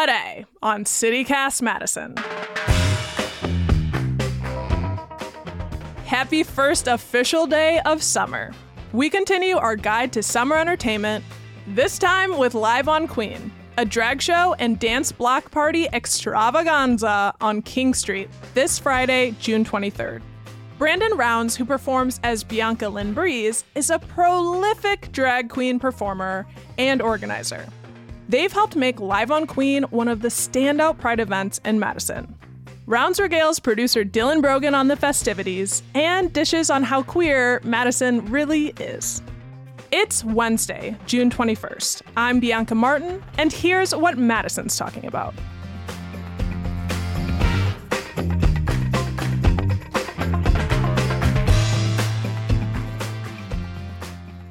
Today 0.00 0.44
on 0.60 0.84
CityCast 0.84 1.62
Madison. 1.62 2.16
Happy 6.04 6.42
first 6.42 6.88
official 6.88 7.46
day 7.46 7.80
of 7.86 8.02
summer. 8.02 8.52
We 8.92 9.08
continue 9.08 9.56
our 9.56 9.76
guide 9.76 10.12
to 10.14 10.22
summer 10.22 10.56
entertainment, 10.56 11.24
this 11.68 11.98
time 11.98 12.36
with 12.36 12.54
Live 12.54 12.88
on 12.88 13.06
Queen, 13.06 13.52
a 13.78 13.84
drag 13.84 14.20
show 14.20 14.54
and 14.58 14.78
dance 14.78 15.12
block 15.12 15.50
party 15.50 15.86
extravaganza 15.92 17.32
on 17.40 17.62
King 17.62 17.94
Street 17.94 18.28
this 18.52 18.78
Friday, 18.78 19.30
June 19.38 19.64
23rd. 19.64 20.20
Brandon 20.76 21.16
Rounds, 21.16 21.56
who 21.56 21.64
performs 21.64 22.20
as 22.24 22.42
Bianca 22.42 22.88
Lynn 22.88 23.14
Breeze, 23.14 23.64
is 23.74 23.90
a 23.90 24.00
prolific 24.00 25.12
drag 25.12 25.48
queen 25.48 25.78
performer 25.78 26.46
and 26.78 27.00
organizer. 27.00 27.66
They've 28.28 28.52
helped 28.52 28.74
make 28.74 29.00
Live 29.00 29.30
on 29.30 29.46
Queen 29.46 29.82
one 29.84 30.08
of 30.08 30.22
the 30.22 30.28
standout 30.28 30.98
Pride 30.98 31.20
events 31.20 31.60
in 31.64 31.78
Madison. 31.78 32.34
Rounds 32.86 33.18
regales 33.18 33.62
producer 33.62 34.04
Dylan 34.04 34.40
Brogan 34.40 34.74
on 34.74 34.88
the 34.88 34.96
festivities 34.96 35.82
and 35.94 36.32
dishes 36.32 36.70
on 36.70 36.82
how 36.82 37.02
queer 37.02 37.60
Madison 37.64 38.24
really 38.30 38.68
is. 38.80 39.22
It's 39.90 40.24
Wednesday, 40.24 40.96
June 41.06 41.30
21st. 41.30 42.02
I'm 42.16 42.40
Bianca 42.40 42.74
Martin, 42.74 43.22
and 43.38 43.52
here's 43.52 43.94
what 43.94 44.16
Madison's 44.16 44.76
talking 44.76 45.04
about. 45.06 45.34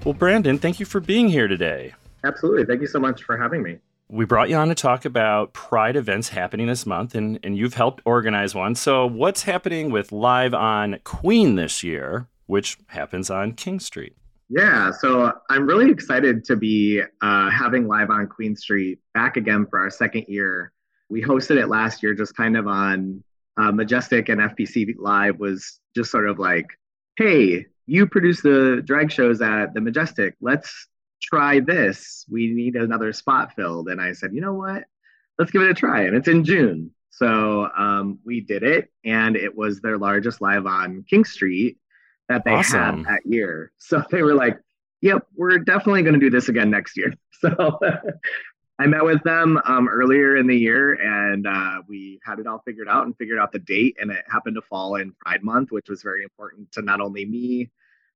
Well, 0.06 0.14
Brandon, 0.14 0.60
thank 0.60 0.80
you 0.80 0.86
for 0.86 1.00
being 1.00 1.30
here 1.30 1.48
today. 1.48 1.94
Absolutely. 2.24 2.66
Thank 2.66 2.82
you 2.82 2.88
so 2.88 3.00
much 3.00 3.24
for 3.24 3.38
having 3.38 3.64
me. 3.64 3.78
We 4.10 4.26
brought 4.26 4.50
you 4.50 4.58
on 4.58 4.68
to 4.68 4.76
talk 4.76 5.06
about 5.06 5.54
Pride 5.54 5.96
events 5.96 6.30
happening 6.30 6.68
this 6.68 6.86
month, 6.86 7.16
and, 7.16 7.40
and 7.44 7.58
you've 7.58 7.74
helped 7.74 8.02
organize 8.06 8.54
one. 8.54 8.76
So, 8.76 9.08
what's 9.08 9.44
happening 9.44 9.92
with 9.92 10.12
Live 10.12 10.54
on 10.54 11.00
Queen 11.04 11.56
this 11.56 11.84
year, 11.84 12.28
which 12.46 12.78
happens 12.88 13.30
on 13.30 13.54
King 13.54 13.80
Street? 13.80 14.16
Yeah, 14.50 14.92
so 14.92 15.34
I'm 15.50 15.66
really 15.66 15.90
excited 15.90 16.44
to 16.46 16.56
be 16.56 17.02
uh, 17.22 17.50
having 17.50 17.88
Live 17.88 18.10
on 18.10 18.28
Queen 18.28 18.56
Street 18.56 19.00
back 19.14 19.36
again 19.38 19.66
for 19.66 19.80
our 19.80 19.90
second 19.90 20.26
year. 20.28 20.72
We 21.10 21.24
hosted 21.24 21.58
it 21.58 21.68
last 21.68 22.04
year 22.04 22.14
just 22.14 22.36
kind 22.36 22.56
of 22.56 22.68
on 22.68 23.24
uh, 23.58 23.72
Majestic 23.72 24.30
and 24.30 24.42
FPC 24.42 24.94
Live, 25.00 25.40
was 25.40 25.80
just 25.96 26.12
sort 26.12 26.28
of 26.30 26.40
like, 26.40 26.68
hey, 27.16 27.66
you 27.86 28.06
produce 28.06 28.42
the 28.42 28.82
drag 28.86 29.12
shows 29.12 29.42
at 29.42 29.74
the 29.74 29.82
Majestic. 29.82 30.36
Let's 30.42 30.88
try 31.24 31.60
this. 31.60 32.26
We 32.30 32.50
need 32.50 32.76
another 32.76 33.14
spot 33.14 33.54
filled. 33.56 33.88
And 33.90 34.02
I 34.02 34.14
said, 34.14 34.34
you 34.34 34.42
know 34.42 34.54
what? 34.54 34.84
Let's 35.40 35.52
give 35.52 35.62
it 35.62 35.72
a 35.72 35.74
try. 35.74 36.04
And 36.04 36.16
it's 36.16 36.28
in 36.28 36.44
June. 36.44 36.92
So 37.10 37.70
um, 37.78 38.20
we 38.26 38.42
did 38.42 38.64
it, 38.64 38.92
and 39.06 39.36
it 39.36 39.56
was 39.56 39.80
their 39.82 40.00
largest 40.00 40.42
live 40.42 40.66
on 40.66 41.06
King 41.08 41.24
Street 41.26 41.78
that 42.28 42.44
they 42.44 42.52
Awesome. 42.52 43.04
had 43.04 43.16
that 43.16 43.26
year. 43.26 43.72
So 43.80 44.04
they 44.10 44.24
were 44.24 44.34
like, 44.34 44.58
yep, 45.02 45.28
we're 45.36 45.60
definitely 45.60 46.02
going 46.02 46.16
to 46.16 46.20
do 46.20 46.30
this 46.30 46.50
again 46.50 46.70
next 46.70 46.98
year. 46.98 47.14
So 47.44 47.78
I 48.80 48.88
met 48.88 49.04
with 49.04 49.22
them 49.24 49.60
um, 49.66 49.90
earlier 49.90 50.38
in 50.38 50.48
the 50.48 50.56
year 50.58 50.94
and 50.94 51.46
uh, 51.46 51.82
we 51.90 52.22
had 52.24 52.40
it 52.40 52.48
all 52.48 52.62
figured 52.66 52.88
out 52.88 53.06
and 53.06 53.16
figured 53.18 53.38
out 53.38 53.52
the 53.52 53.60
date. 53.60 53.98
And 54.00 54.12
it 54.12 54.24
happened 54.32 54.56
to 54.56 54.62
fall 54.62 54.96
in 54.96 55.12
Pride 55.20 55.44
Month, 55.44 55.72
which 55.72 55.90
was 55.90 56.02
very 56.02 56.24
important 56.24 56.72
to 56.72 56.82
not 56.82 57.02
only 57.02 57.26
me, 57.26 57.70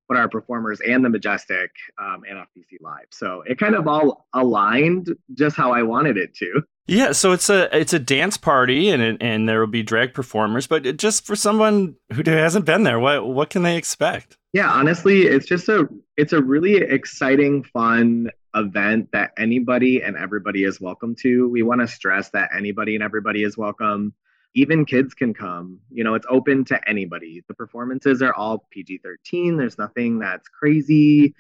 but 0.07 0.17
our 0.17 0.29
performers 0.29 0.79
and 0.81 1.03
the 1.03 1.09
Majestic 1.09 1.71
um, 1.97 2.23
and 2.29 2.39
FPC 2.39 2.81
Live. 2.81 3.07
So 3.11 3.43
it 3.45 3.59
kind 3.59 3.75
of 3.75 3.87
all 3.87 4.27
aligned 4.33 5.13
just 5.33 5.55
how 5.55 5.71
I 5.73 5.83
wanted 5.83 6.17
it 6.17 6.33
to. 6.35 6.63
Yeah, 6.87 7.11
so 7.11 7.33
it's 7.33 7.49
a 7.49 7.75
it's 7.77 7.91
a 7.91 7.99
dance 7.99 8.37
party, 8.37 8.89
and 8.89 9.21
and 9.21 9.49
there 9.49 9.59
will 9.59 9.67
be 9.67 9.83
drag 9.83 10.13
performers. 10.13 10.67
But 10.67 10.95
just 10.95 11.25
for 11.25 11.35
someone 11.35 11.95
who 12.13 12.23
hasn't 12.25 12.63
been 12.63 12.83
there, 12.83 12.97
what 12.97 13.27
what 13.27 13.49
can 13.49 13.63
they 13.63 13.75
expect? 13.75 14.37
Yeah, 14.53 14.71
honestly, 14.71 15.23
it's 15.23 15.45
just 15.45 15.67
a 15.67 15.89
it's 16.15 16.31
a 16.31 16.41
really 16.41 16.77
exciting, 16.77 17.63
fun 17.63 18.31
event 18.55 19.09
that 19.11 19.31
anybody 19.37 20.01
and 20.01 20.15
everybody 20.15 20.63
is 20.63 20.79
welcome 20.79 21.13
to. 21.15 21.49
We 21.49 21.61
want 21.61 21.81
to 21.81 21.87
stress 21.87 22.29
that 22.29 22.49
anybody 22.55 22.95
and 22.95 23.03
everybody 23.03 23.43
is 23.43 23.57
welcome. 23.57 24.13
Even 24.57 24.85
kids 24.85 25.13
can 25.13 25.35
come. 25.35 25.79
You 25.91 26.03
know, 26.03 26.15
it's 26.15 26.25
open 26.31 26.65
to 26.65 26.89
anybody. 26.89 27.43
The 27.47 27.53
performances 27.53 28.23
are 28.23 28.33
all 28.33 28.65
PG-13. 28.71 29.55
There's 29.55 29.77
nothing 29.77 30.17
that's 30.17 30.47
crazy. 30.47 31.35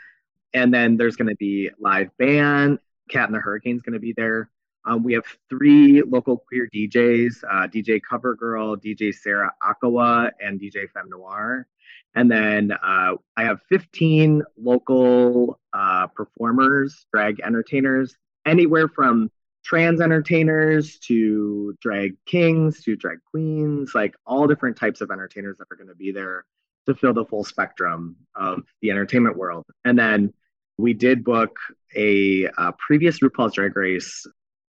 And 0.53 0.71
then 0.71 0.97
there's 0.97 1.15
going 1.15 1.29
to 1.29 1.35
be 1.35 1.71
live 1.79 2.15
band. 2.19 2.77
Kat 3.09 3.27
and 3.27 3.33
the 3.33 3.39
Hurricane's 3.39 3.81
going 3.81 3.93
to 3.93 3.99
be 3.99 4.13
there. 4.15 4.51
Um, 4.85 5.03
we 5.03 5.13
have 5.13 5.25
three 5.49 6.03
local 6.03 6.37
queer 6.37 6.69
DJs: 6.71 7.43
uh, 7.43 7.67
DJ 7.67 7.99
Covergirl, 8.07 8.77
DJ 8.77 9.11
Sarah 9.11 9.51
Akawa, 9.63 10.29
and 10.39 10.61
DJ 10.61 10.87
Femme 10.91 11.09
Noir. 11.09 11.65
And 12.13 12.29
then 12.29 12.71
uh, 12.71 13.15
I 13.35 13.43
have 13.43 13.61
15 13.67 14.43
local 14.61 15.59
uh, 15.73 16.05
performers, 16.05 17.07
drag 17.11 17.39
entertainers, 17.39 18.15
anywhere 18.45 18.87
from 18.87 19.31
trans 19.67 19.99
entertainers 19.99 20.97
to 20.99 21.75
drag 21.81 22.15
kings 22.25 22.81
to 22.83 22.95
drag 22.95 23.17
queens, 23.29 23.91
like 23.93 24.15
all 24.25 24.47
different 24.47 24.77
types 24.77 25.01
of 25.01 25.11
entertainers 25.11 25.57
that 25.57 25.67
are 25.69 25.75
going 25.75 25.89
to 25.89 25.95
be 25.95 26.11
there 26.13 26.45
to 26.87 26.95
fill 26.95 27.13
the 27.13 27.25
full 27.25 27.43
spectrum 27.43 28.15
of 28.33 28.63
the 28.81 28.89
entertainment 28.89 29.35
world. 29.35 29.65
And 29.83 29.99
then 29.99 30.33
we 30.77 30.93
did 30.93 31.25
book 31.25 31.57
a, 31.93 32.47
uh 32.57 32.71
previous 32.79 33.19
RuPaul's 33.19 33.55
Drag 33.55 33.75
Race 33.75 34.25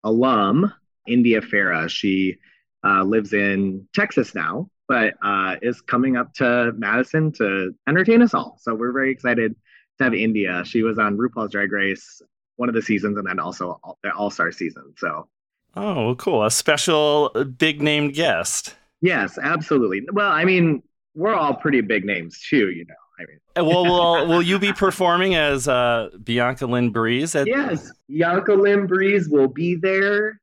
alum, 0.04 0.70
India 1.06 1.40
Ferrah. 1.40 1.88
She 1.88 2.36
uh, 2.84 3.02
lives 3.02 3.32
in 3.32 3.88
Texas 3.94 4.34
now, 4.34 4.68
but 4.88 5.14
uh, 5.22 5.56
is 5.62 5.80
coming 5.80 6.16
up 6.16 6.34
to 6.34 6.72
Madison 6.76 7.32
to 7.32 7.74
entertain 7.88 8.20
us 8.20 8.34
all. 8.34 8.58
So 8.60 8.74
we're 8.74 8.92
very 8.92 9.10
excited 9.10 9.54
to 9.98 10.04
have 10.04 10.14
India. 10.14 10.64
She 10.66 10.82
was 10.82 10.98
on 10.98 11.16
RuPaul's 11.16 11.52
Drag 11.52 11.72
Race 11.72 12.20
one 12.56 12.68
of 12.68 12.74
the 12.74 12.82
seasons, 12.82 13.18
and 13.18 13.26
then 13.26 13.38
also 13.38 13.80
all, 13.82 13.98
the 14.02 14.12
All 14.12 14.30
Star 14.30 14.52
season. 14.52 14.94
So 14.96 15.28
Oh, 15.74 16.14
cool! 16.16 16.44
A 16.44 16.50
special 16.50 17.30
uh, 17.34 17.44
big 17.44 17.80
named 17.82 18.14
guest. 18.14 18.76
yes, 19.00 19.38
absolutely. 19.42 20.02
Well, 20.12 20.30
I 20.30 20.44
mean, 20.44 20.82
we're 21.14 21.34
all 21.34 21.54
pretty 21.54 21.80
big 21.80 22.04
names 22.04 22.40
too, 22.48 22.70
you 22.70 22.84
know. 22.84 22.94
I 23.18 23.22
mean, 23.26 23.38
Uh, 23.58 23.64
Well, 23.64 23.84
will 23.84 24.26
will 24.28 24.42
you 24.42 24.58
be 24.58 24.72
performing 24.72 25.34
as 25.34 25.68
uh, 25.68 26.10
Bianca 26.22 26.66
Lynn 26.66 26.90
Breeze? 26.90 27.34
At, 27.34 27.46
yes, 27.46 27.90
Bianca 28.08 28.54
Lynn 28.54 28.86
Breeze 28.86 29.28
will 29.28 29.48
be 29.48 29.74
there. 29.76 30.38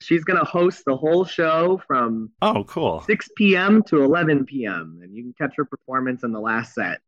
She's 0.00 0.24
going 0.24 0.38
to 0.38 0.44
host 0.44 0.82
the 0.84 0.96
whole 0.96 1.24
show 1.24 1.80
from 1.86 2.30
Oh, 2.42 2.64
cool. 2.64 3.00
6 3.02 3.28
p.m. 3.36 3.82
to 3.84 4.02
11 4.02 4.44
p.m. 4.44 5.00
And 5.02 5.14
you 5.16 5.22
can 5.22 5.32
catch 5.38 5.56
her 5.56 5.64
performance 5.64 6.24
in 6.24 6.32
the 6.32 6.40
last 6.40 6.74
set. 6.74 7.00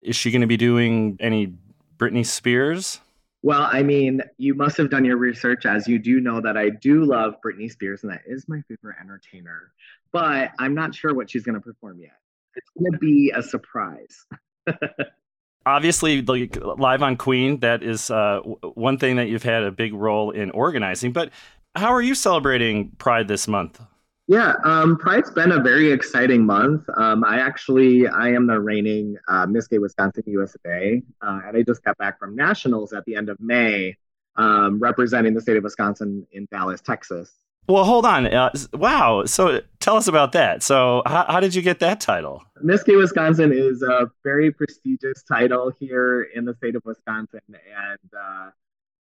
Is 0.00 0.16
she 0.16 0.30
going 0.30 0.40
to 0.40 0.46
be 0.46 0.56
doing 0.56 1.18
any 1.20 1.52
Britney 1.98 2.24
Spears? 2.24 3.00
Well, 3.42 3.68
I 3.70 3.82
mean, 3.82 4.22
you 4.38 4.54
must 4.54 4.76
have 4.76 4.88
done 4.88 5.04
your 5.04 5.16
research 5.16 5.66
as 5.66 5.88
you 5.88 5.98
do 5.98 6.20
know 6.20 6.40
that 6.40 6.56
I 6.56 6.70
do 6.70 7.04
love 7.04 7.34
Britney 7.44 7.70
Spears 7.70 8.04
and 8.04 8.12
that 8.12 8.22
is 8.24 8.48
my 8.48 8.60
favorite 8.68 8.96
entertainer. 9.00 9.72
But 10.12 10.52
I'm 10.60 10.74
not 10.74 10.94
sure 10.94 11.12
what 11.12 11.28
she's 11.28 11.42
going 11.42 11.56
to 11.56 11.60
perform 11.60 12.00
yet. 12.00 12.18
It's 12.54 12.70
going 12.78 12.92
to 12.92 12.98
be 12.98 13.32
a 13.34 13.42
surprise. 13.42 14.26
Obviously, 15.66 16.22
like 16.22 16.56
live 16.56 17.02
on 17.02 17.16
Queen, 17.16 17.58
that 17.60 17.82
is 17.82 18.10
uh, 18.10 18.40
one 18.74 18.98
thing 18.98 19.16
that 19.16 19.28
you've 19.28 19.42
had 19.42 19.64
a 19.64 19.72
big 19.72 19.94
role 19.94 20.30
in 20.30 20.50
organizing. 20.50 21.12
But 21.12 21.30
how 21.74 21.92
are 21.92 22.02
you 22.02 22.14
celebrating 22.14 22.90
Pride 22.98 23.26
this 23.26 23.48
month? 23.48 23.80
Yeah, 24.28 24.54
um, 24.64 24.96
Pride's 24.96 25.30
been 25.30 25.52
a 25.52 25.60
very 25.60 25.90
exciting 25.90 26.46
month. 26.46 26.88
Um, 26.96 27.24
I 27.24 27.40
actually, 27.40 28.06
I 28.06 28.28
am 28.28 28.46
the 28.46 28.60
reigning 28.60 29.16
uh, 29.28 29.46
Miss 29.46 29.66
Gay 29.66 29.78
Wisconsin 29.78 30.22
USA, 30.26 31.02
uh, 31.20 31.40
and 31.46 31.56
I 31.56 31.62
just 31.62 31.82
got 31.82 31.98
back 31.98 32.18
from 32.18 32.36
nationals 32.36 32.92
at 32.92 33.04
the 33.04 33.16
end 33.16 33.28
of 33.28 33.38
May, 33.40 33.96
um, 34.36 34.78
representing 34.78 35.34
the 35.34 35.40
state 35.40 35.56
of 35.56 35.64
Wisconsin 35.64 36.26
in 36.32 36.46
Dallas, 36.52 36.80
Texas. 36.80 37.32
Well, 37.68 37.84
hold 37.84 38.06
on. 38.06 38.26
Uh, 38.26 38.50
wow. 38.72 39.24
So 39.24 39.60
tell 39.80 39.96
us 39.96 40.08
about 40.08 40.32
that. 40.32 40.62
So, 40.62 41.02
how, 41.06 41.26
how 41.28 41.40
did 41.40 41.54
you 41.54 41.62
get 41.62 41.80
that 41.80 42.00
title? 42.00 42.42
Miss 42.60 42.82
Gay 42.82 42.96
Wisconsin 42.96 43.52
is 43.52 43.82
a 43.82 44.10
very 44.24 44.52
prestigious 44.52 45.22
title 45.24 45.72
here 45.78 46.22
in 46.34 46.44
the 46.44 46.54
state 46.54 46.76
of 46.76 46.84
Wisconsin, 46.84 47.40
and 47.48 48.10
uh, 48.16 48.50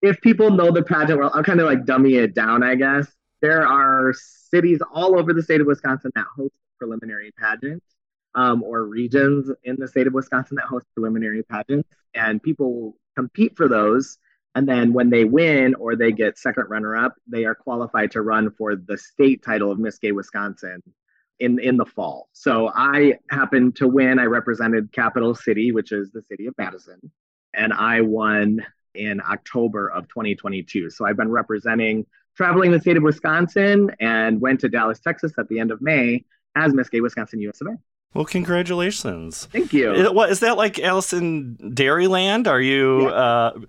if 0.01 0.19
people 0.21 0.49
know 0.49 0.71
the 0.71 0.81
pageant 0.83 1.19
well, 1.19 1.31
I'll 1.33 1.43
kind 1.43 1.59
of 1.59 1.67
like 1.67 1.85
dummy 1.85 2.15
it 2.15 2.33
down, 2.33 2.63
I 2.63 2.75
guess. 2.75 3.07
There 3.41 3.67
are 3.67 4.13
cities 4.13 4.79
all 4.93 5.17
over 5.17 5.33
the 5.33 5.41
state 5.43 5.61
of 5.61 5.67
Wisconsin 5.67 6.11
that 6.15 6.25
host 6.35 6.53
preliminary 6.77 7.31
pageants, 7.37 7.85
um, 8.35 8.63
or 8.63 8.85
regions 8.85 9.51
in 9.63 9.75
the 9.77 9.87
state 9.87 10.07
of 10.07 10.13
Wisconsin 10.13 10.55
that 10.57 10.65
host 10.65 10.85
preliminary 10.93 11.43
pageants, 11.43 11.89
and 12.13 12.41
people 12.41 12.95
compete 13.15 13.55
for 13.57 13.67
those. 13.67 14.17
And 14.53 14.67
then 14.67 14.93
when 14.93 15.09
they 15.09 15.23
win 15.23 15.75
or 15.75 15.95
they 15.95 16.11
get 16.11 16.37
second 16.37 16.65
runner 16.69 16.95
up, 16.95 17.15
they 17.27 17.45
are 17.45 17.55
qualified 17.55 18.11
to 18.11 18.21
run 18.21 18.51
for 18.51 18.75
the 18.75 18.97
state 18.97 19.43
title 19.43 19.71
of 19.71 19.79
Miss 19.79 19.97
Gay 19.97 20.11
Wisconsin 20.11 20.81
in 21.39 21.59
in 21.59 21.77
the 21.77 21.85
fall. 21.85 22.29
So 22.33 22.69
I 22.73 23.19
happened 23.29 23.77
to 23.77 23.87
win. 23.87 24.19
I 24.19 24.25
represented 24.25 24.91
Capital 24.91 25.33
City, 25.33 25.71
which 25.71 25.91
is 25.91 26.11
the 26.11 26.21
city 26.21 26.45
of 26.47 26.53
Madison, 26.57 26.99
and 27.53 27.73
I 27.73 28.01
won 28.01 28.65
in 28.93 29.21
October 29.21 29.87
of 29.87 30.07
2022. 30.09 30.89
So 30.89 31.05
I've 31.05 31.17
been 31.17 31.31
representing 31.31 32.05
traveling 32.35 32.71
the 32.71 32.79
state 32.79 32.97
of 32.97 33.03
Wisconsin 33.03 33.91
and 33.99 34.41
went 34.41 34.59
to 34.61 34.69
Dallas, 34.69 34.99
Texas 34.99 35.33
at 35.37 35.47
the 35.49 35.59
end 35.59 35.71
of 35.71 35.81
May 35.81 36.23
as 36.55 36.73
Miss 36.73 36.89
Gay 36.89 37.01
Wisconsin 37.01 37.39
US 37.41 37.61
of 37.61 37.67
A. 37.67 37.77
Well, 38.13 38.25
congratulations. 38.25 39.45
Thank 39.53 39.71
you. 39.71 39.93
Is, 39.93 40.09
what, 40.11 40.31
is 40.31 40.41
that 40.41 40.57
like 40.57 40.79
Alice 40.79 41.13
in 41.13 41.55
Dairyland? 41.57 42.45
Are 42.45 42.59
you, 42.59 43.03
yeah. 43.03 43.07
uh, 43.07 43.59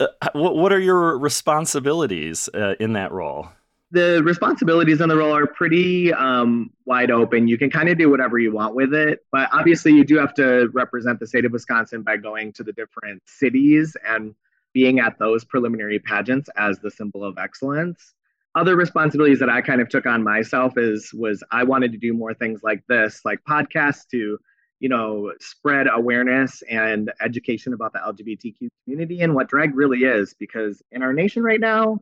uh, 0.00 0.06
what, 0.34 0.56
what 0.56 0.72
are 0.72 0.78
your 0.78 1.18
responsibilities 1.18 2.50
uh, 2.52 2.74
in 2.78 2.92
that 2.92 3.10
role? 3.12 3.48
The 3.92 4.22
responsibilities 4.22 5.00
in 5.00 5.08
the 5.08 5.16
role 5.16 5.34
are 5.34 5.46
pretty 5.46 6.12
um, 6.12 6.70
wide 6.84 7.10
open. 7.10 7.48
You 7.48 7.56
can 7.56 7.70
kind 7.70 7.88
of 7.88 7.96
do 7.96 8.10
whatever 8.10 8.38
you 8.38 8.52
want 8.52 8.74
with 8.74 8.92
it, 8.92 9.20
but 9.32 9.48
obviously 9.52 9.92
you 9.92 10.04
do 10.04 10.18
have 10.18 10.34
to 10.34 10.68
represent 10.74 11.18
the 11.18 11.26
state 11.26 11.46
of 11.46 11.52
Wisconsin 11.52 12.02
by 12.02 12.18
going 12.18 12.52
to 12.54 12.64
the 12.64 12.72
different 12.72 13.22
cities 13.26 13.96
and 14.06 14.34
being 14.76 15.00
at 15.00 15.18
those 15.18 15.42
preliminary 15.42 15.98
pageants 15.98 16.50
as 16.54 16.78
the 16.80 16.90
symbol 16.90 17.24
of 17.24 17.38
excellence. 17.38 18.12
Other 18.54 18.76
responsibilities 18.76 19.38
that 19.38 19.48
I 19.48 19.62
kind 19.62 19.80
of 19.80 19.88
took 19.88 20.04
on 20.04 20.22
myself 20.22 20.76
is 20.76 21.14
was 21.14 21.42
I 21.50 21.64
wanted 21.64 21.92
to 21.92 21.98
do 21.98 22.12
more 22.12 22.34
things 22.34 22.60
like 22.62 22.82
this, 22.86 23.22
like 23.24 23.38
podcasts 23.48 24.06
to, 24.10 24.36
you 24.78 24.88
know, 24.90 25.32
spread 25.40 25.86
awareness 25.90 26.62
and 26.68 27.10
education 27.22 27.72
about 27.72 27.94
the 27.94 28.00
LGBTQ 28.00 28.68
community 28.84 29.22
and 29.22 29.34
what 29.34 29.48
drag 29.48 29.74
really 29.74 30.00
is 30.00 30.34
because 30.38 30.82
in 30.92 31.02
our 31.02 31.14
nation 31.14 31.42
right 31.42 31.58
now, 31.58 31.98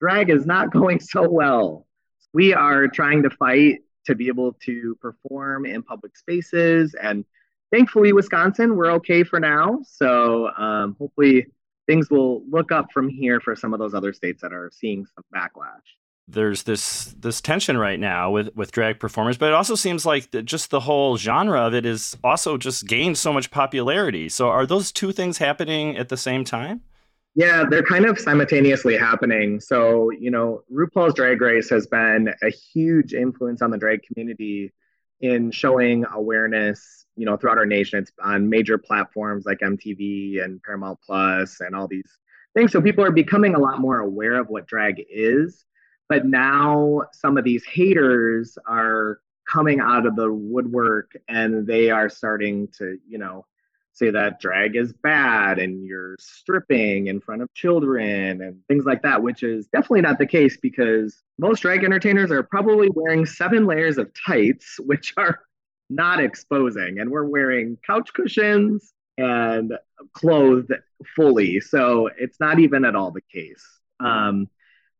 drag 0.00 0.30
is 0.30 0.46
not 0.46 0.72
going 0.78 1.00
so 1.00 1.28
well. 1.28 1.86
We 2.32 2.54
are 2.54 2.88
trying 2.88 3.24
to 3.24 3.30
fight 3.30 3.80
to 4.06 4.14
be 4.14 4.28
able 4.28 4.54
to 4.64 4.96
perform 5.02 5.66
in 5.66 5.82
public 5.82 6.16
spaces 6.16 6.94
and 6.94 7.26
thankfully 7.70 8.14
Wisconsin, 8.14 8.74
we're 8.74 8.92
okay 8.92 9.22
for 9.22 9.38
now. 9.38 9.80
So 9.84 10.48
um, 10.56 10.96
hopefully 10.98 11.48
things 11.86 12.10
will 12.10 12.42
look 12.50 12.72
up 12.72 12.92
from 12.92 13.08
here 13.08 13.40
for 13.40 13.56
some 13.56 13.72
of 13.72 13.78
those 13.78 13.94
other 13.94 14.12
states 14.12 14.42
that 14.42 14.52
are 14.52 14.70
seeing 14.72 15.06
some 15.06 15.24
backlash. 15.34 15.80
There's 16.28 16.64
this 16.64 17.14
this 17.18 17.40
tension 17.40 17.78
right 17.78 18.00
now 18.00 18.32
with 18.32 18.54
with 18.56 18.72
drag 18.72 18.98
performers 18.98 19.38
but 19.38 19.46
it 19.46 19.54
also 19.54 19.76
seems 19.76 20.04
like 20.04 20.32
the, 20.32 20.42
just 20.42 20.70
the 20.70 20.80
whole 20.80 21.16
genre 21.16 21.60
of 21.60 21.72
it 21.72 21.86
is 21.86 22.16
also 22.24 22.56
just 22.56 22.86
gained 22.86 23.16
so 23.16 23.32
much 23.32 23.50
popularity. 23.52 24.28
So 24.28 24.48
are 24.48 24.66
those 24.66 24.90
two 24.90 25.12
things 25.12 25.38
happening 25.38 25.96
at 25.96 26.08
the 26.08 26.16
same 26.16 26.44
time? 26.44 26.80
Yeah 27.36 27.64
they're 27.70 27.84
kind 27.84 28.06
of 28.06 28.18
simultaneously 28.18 28.96
happening. 28.96 29.60
So 29.60 30.10
you 30.10 30.32
know 30.32 30.64
rupaul's 30.72 31.14
drag 31.14 31.40
race 31.40 31.70
has 31.70 31.86
been 31.86 32.34
a 32.42 32.50
huge 32.50 33.14
influence 33.14 33.62
on 33.62 33.70
the 33.70 33.78
drag 33.78 34.02
community 34.02 34.72
in 35.20 35.52
showing 35.52 36.04
awareness 36.12 37.05
you 37.16 37.24
know 37.26 37.36
throughout 37.36 37.58
our 37.58 37.66
nation 37.66 37.98
it's 37.98 38.12
on 38.22 38.48
major 38.48 38.78
platforms 38.78 39.46
like 39.46 39.58
mtv 39.60 40.42
and 40.44 40.62
paramount 40.62 40.98
plus 41.04 41.60
and 41.60 41.74
all 41.74 41.88
these 41.88 42.18
things. 42.56 42.72
So 42.72 42.80
people 42.80 43.04
are 43.04 43.12
becoming 43.12 43.54
a 43.54 43.58
lot 43.58 43.80
more 43.80 44.00
aware 44.00 44.40
of 44.40 44.48
what 44.48 44.66
drag 44.66 45.04
is. 45.08 45.64
But 46.08 46.24
now 46.24 47.02
some 47.12 47.36
of 47.36 47.44
these 47.44 47.64
haters 47.64 48.56
are 48.66 49.20
coming 49.48 49.78
out 49.78 50.06
of 50.06 50.16
the 50.16 50.32
woodwork 50.32 51.12
and 51.28 51.66
they 51.66 51.90
are 51.90 52.08
starting 52.08 52.66
to 52.78 52.98
you 53.06 53.18
know 53.18 53.46
say 53.92 54.10
that 54.10 54.40
drag 54.40 54.76
is 54.76 54.92
bad 54.92 55.58
and 55.58 55.84
you're 55.84 56.16
stripping 56.18 57.06
in 57.06 57.20
front 57.20 57.40
of 57.40 57.52
children 57.54 58.42
and 58.42 58.60
things 58.68 58.84
like 58.84 59.02
that, 59.02 59.22
which 59.22 59.42
is 59.42 59.68
definitely 59.68 60.02
not 60.02 60.18
the 60.18 60.26
case 60.26 60.58
because 60.60 61.22
most 61.38 61.60
drag 61.60 61.82
entertainers 61.82 62.30
are 62.30 62.42
probably 62.42 62.90
wearing 62.94 63.24
seven 63.24 63.64
layers 63.64 63.96
of 63.96 64.10
tights, 64.26 64.78
which 64.84 65.14
are 65.16 65.40
not 65.88 66.20
exposing. 66.20 66.98
And 66.98 67.10
we're 67.10 67.24
wearing 67.24 67.78
couch 67.86 68.12
cushions 68.12 68.92
and 69.18 69.72
clothed 70.12 70.72
fully. 71.14 71.60
So 71.60 72.10
it's 72.18 72.38
not 72.40 72.58
even 72.58 72.84
at 72.84 72.96
all 72.96 73.10
the 73.10 73.22
case. 73.32 73.64
Um, 74.00 74.48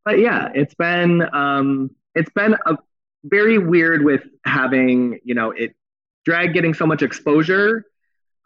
but 0.05 0.19
yeah, 0.19 0.51
it's 0.55 0.75
been 0.75 1.23
um, 1.35 1.91
it's 2.15 2.31
been 2.31 2.57
a 2.65 2.79
very 3.25 3.59
weird 3.59 4.05
with 4.05 4.23
having, 4.45 5.19
you 5.25 5.35
know, 5.35 5.51
it 5.51 5.75
drag 6.25 6.55
getting 6.55 6.75
so 6.75 6.87
much 6.87 7.03
exposure 7.03 7.85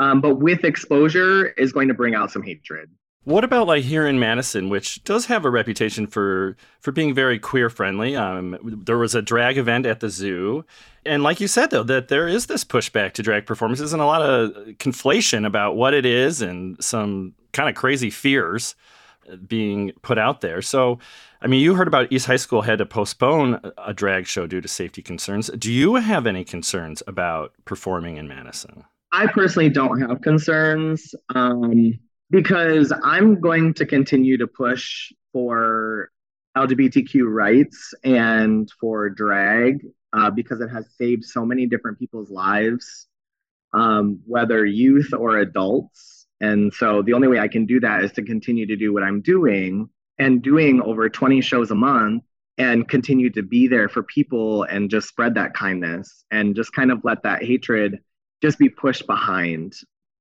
um, 0.00 0.22
but 0.22 0.36
with 0.36 0.64
exposure 0.64 1.46
is 1.46 1.72
going 1.72 1.88
to 1.88 1.94
bring 1.94 2.14
out 2.14 2.32
some 2.32 2.42
hatred. 2.42 2.90
What 3.24 3.44
about 3.44 3.66
like 3.66 3.84
here 3.84 4.06
in 4.06 4.18
Madison, 4.18 4.70
which 4.70 5.04
does 5.04 5.26
have 5.26 5.44
a 5.44 5.50
reputation 5.50 6.06
for 6.06 6.56
for 6.80 6.90
being 6.90 7.14
very 7.14 7.38
queer 7.38 7.68
friendly? 7.68 8.16
Um, 8.16 8.58
there 8.62 8.96
was 8.96 9.14
a 9.14 9.20
drag 9.20 9.58
event 9.58 9.84
at 9.84 10.00
the 10.00 10.08
zoo, 10.08 10.64
and 11.04 11.22
like 11.22 11.38
you 11.38 11.46
said 11.46 11.70
though, 11.70 11.82
that 11.82 12.08
there 12.08 12.26
is 12.26 12.46
this 12.46 12.64
pushback 12.64 13.12
to 13.14 13.22
drag 13.22 13.44
performances 13.44 13.92
and 13.92 14.00
a 14.00 14.06
lot 14.06 14.22
of 14.22 14.52
conflation 14.78 15.46
about 15.46 15.76
what 15.76 15.92
it 15.92 16.06
is 16.06 16.40
and 16.40 16.82
some 16.82 17.34
kind 17.52 17.68
of 17.68 17.74
crazy 17.74 18.08
fears 18.08 18.74
being 19.46 19.92
put 20.02 20.18
out 20.18 20.40
there. 20.40 20.62
So, 20.62 20.98
I 21.42 21.46
mean, 21.46 21.60
you 21.60 21.74
heard 21.74 21.88
about 21.88 22.10
East 22.10 22.26
High 22.26 22.36
School 22.36 22.62
had 22.62 22.78
to 22.78 22.86
postpone 22.86 23.60
a 23.78 23.92
drag 23.92 24.26
show 24.26 24.46
due 24.46 24.60
to 24.60 24.68
safety 24.68 25.02
concerns. 25.02 25.48
Do 25.58 25.70
you 25.70 25.96
have 25.96 26.26
any 26.26 26.44
concerns 26.44 27.02
about 27.06 27.52
performing 27.64 28.16
in 28.16 28.28
Madison? 28.28 28.84
I 29.12 29.26
personally 29.26 29.68
don't 29.68 30.00
have 30.00 30.22
concerns 30.22 31.14
um, 31.34 31.98
because 32.30 32.92
I'm 33.02 33.40
going 33.40 33.74
to 33.74 33.86
continue 33.86 34.38
to 34.38 34.46
push 34.46 35.12
for 35.32 36.10
LGBTQ 36.56 37.24
rights 37.26 37.94
and 38.04 38.70
for 38.80 39.08
drag 39.10 39.80
uh, 40.12 40.30
because 40.30 40.60
it 40.60 40.68
has 40.68 40.86
saved 40.96 41.24
so 41.24 41.44
many 41.44 41.66
different 41.66 41.98
people's 41.98 42.30
lives, 42.30 43.06
um, 43.72 44.20
whether 44.26 44.64
youth 44.64 45.12
or 45.12 45.38
adults. 45.38 46.26
And 46.40 46.72
so 46.72 47.02
the 47.02 47.12
only 47.12 47.28
way 47.28 47.38
I 47.38 47.48
can 47.48 47.66
do 47.66 47.80
that 47.80 48.02
is 48.02 48.12
to 48.12 48.22
continue 48.22 48.66
to 48.66 48.76
do 48.76 48.92
what 48.92 49.02
I'm 49.02 49.20
doing 49.20 49.88
and 50.18 50.42
doing 50.42 50.80
over 50.82 51.08
20 51.08 51.40
shows 51.40 51.70
a 51.70 51.74
month 51.74 52.24
and 52.58 52.88
continue 52.88 53.30
to 53.30 53.42
be 53.42 53.68
there 53.68 53.88
for 53.88 54.02
people 54.02 54.64
and 54.64 54.90
just 54.90 55.08
spread 55.08 55.34
that 55.34 55.54
kindness 55.54 56.24
and 56.30 56.54
just 56.54 56.72
kind 56.72 56.90
of 56.90 57.00
let 57.04 57.22
that 57.22 57.42
hatred 57.42 58.00
just 58.42 58.58
be 58.58 58.68
pushed 58.68 59.06
behind. 59.06 59.74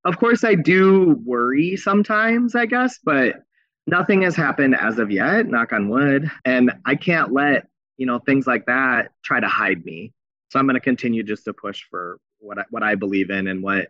Of 0.06 0.18
course, 0.18 0.44
I 0.44 0.56
do 0.56 1.22
worry 1.26 1.76
sometimes, 1.76 2.56
I 2.56 2.66
guess, 2.66 3.00
but 3.04 3.44
nothing 3.86 4.22
has 4.22 4.36
happened 4.36 4.76
as 4.80 4.98
of 4.98 5.12
yet, 5.12 5.48
knock 5.48 5.74
on 5.74 5.90
wood. 5.90 6.30
And 6.46 6.72
I 6.86 6.96
can't 6.96 7.34
let, 7.34 7.68
you 7.98 8.06
know, 8.06 8.20
things 8.20 8.48
like 8.48 8.66
that 8.68 9.12
try 9.24 9.40
to 9.40 9.48
hide 9.48 9.84
me. 9.84 10.14
So 10.50 10.60
I'm 10.60 10.66
going 10.66 10.76
to 10.76 10.80
continue 10.80 11.24
just 11.24 11.44
to 11.46 11.54
push 11.54 11.84
for 11.90 12.20
what 12.40 12.60
I, 12.60 12.64
what 12.70 12.84
I 12.84 12.96
believe 12.96 13.30
in 13.30 13.48
and 13.48 13.62
what 13.62 13.90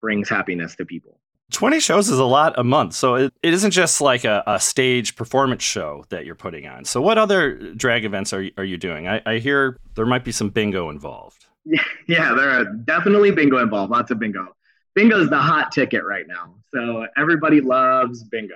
brings 0.00 0.28
happiness 0.28 0.76
to 0.76 0.84
people. 0.84 1.18
20 1.50 1.80
shows 1.80 2.10
is 2.10 2.18
a 2.18 2.24
lot 2.24 2.58
a 2.58 2.64
month. 2.64 2.94
So 2.94 3.14
it, 3.14 3.34
it 3.42 3.54
isn't 3.54 3.70
just 3.70 4.00
like 4.00 4.24
a, 4.24 4.42
a 4.46 4.60
stage 4.60 5.16
performance 5.16 5.62
show 5.62 6.04
that 6.10 6.26
you're 6.26 6.34
putting 6.34 6.66
on. 6.66 6.84
So 6.84 7.00
what 7.00 7.18
other 7.18 7.72
drag 7.74 8.04
events 8.04 8.32
are, 8.32 8.46
are 8.58 8.64
you 8.64 8.76
doing? 8.76 9.08
I, 9.08 9.22
I 9.24 9.38
hear 9.38 9.78
there 9.94 10.06
might 10.06 10.24
be 10.24 10.32
some 10.32 10.50
bingo 10.50 10.90
involved. 10.90 11.46
Yeah, 12.06 12.32
there 12.32 12.48
are 12.48 12.64
definitely 12.64 13.32
bingo 13.32 13.58
involved. 13.58 13.90
Lots 13.90 14.10
of 14.10 14.18
bingo. 14.18 14.56
Bingo 14.94 15.20
is 15.20 15.30
the 15.30 15.38
hot 15.38 15.72
ticket 15.72 16.04
right 16.04 16.26
now. 16.26 16.54
So 16.72 17.06
everybody 17.16 17.60
loves 17.60 18.24
bingo. 18.24 18.54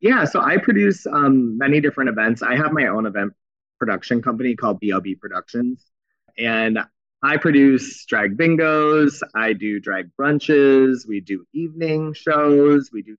Yeah, 0.00 0.24
so 0.24 0.40
I 0.40 0.58
produce 0.58 1.06
um, 1.06 1.56
many 1.56 1.80
different 1.80 2.10
events. 2.10 2.42
I 2.42 2.56
have 2.56 2.72
my 2.72 2.86
own 2.88 3.06
event 3.06 3.32
production 3.78 4.22
company 4.22 4.54
called 4.54 4.80
BLB 4.80 5.18
Productions. 5.18 5.84
And 6.38 6.78
I 7.22 7.38
produce 7.38 8.04
drag 8.04 8.36
bingos. 8.36 9.22
I 9.34 9.54
do 9.54 9.80
drag 9.80 10.10
brunches. 10.20 11.08
We 11.08 11.20
do 11.20 11.46
evening 11.54 12.12
shows. 12.12 12.90
We 12.92 13.02
do 13.02 13.16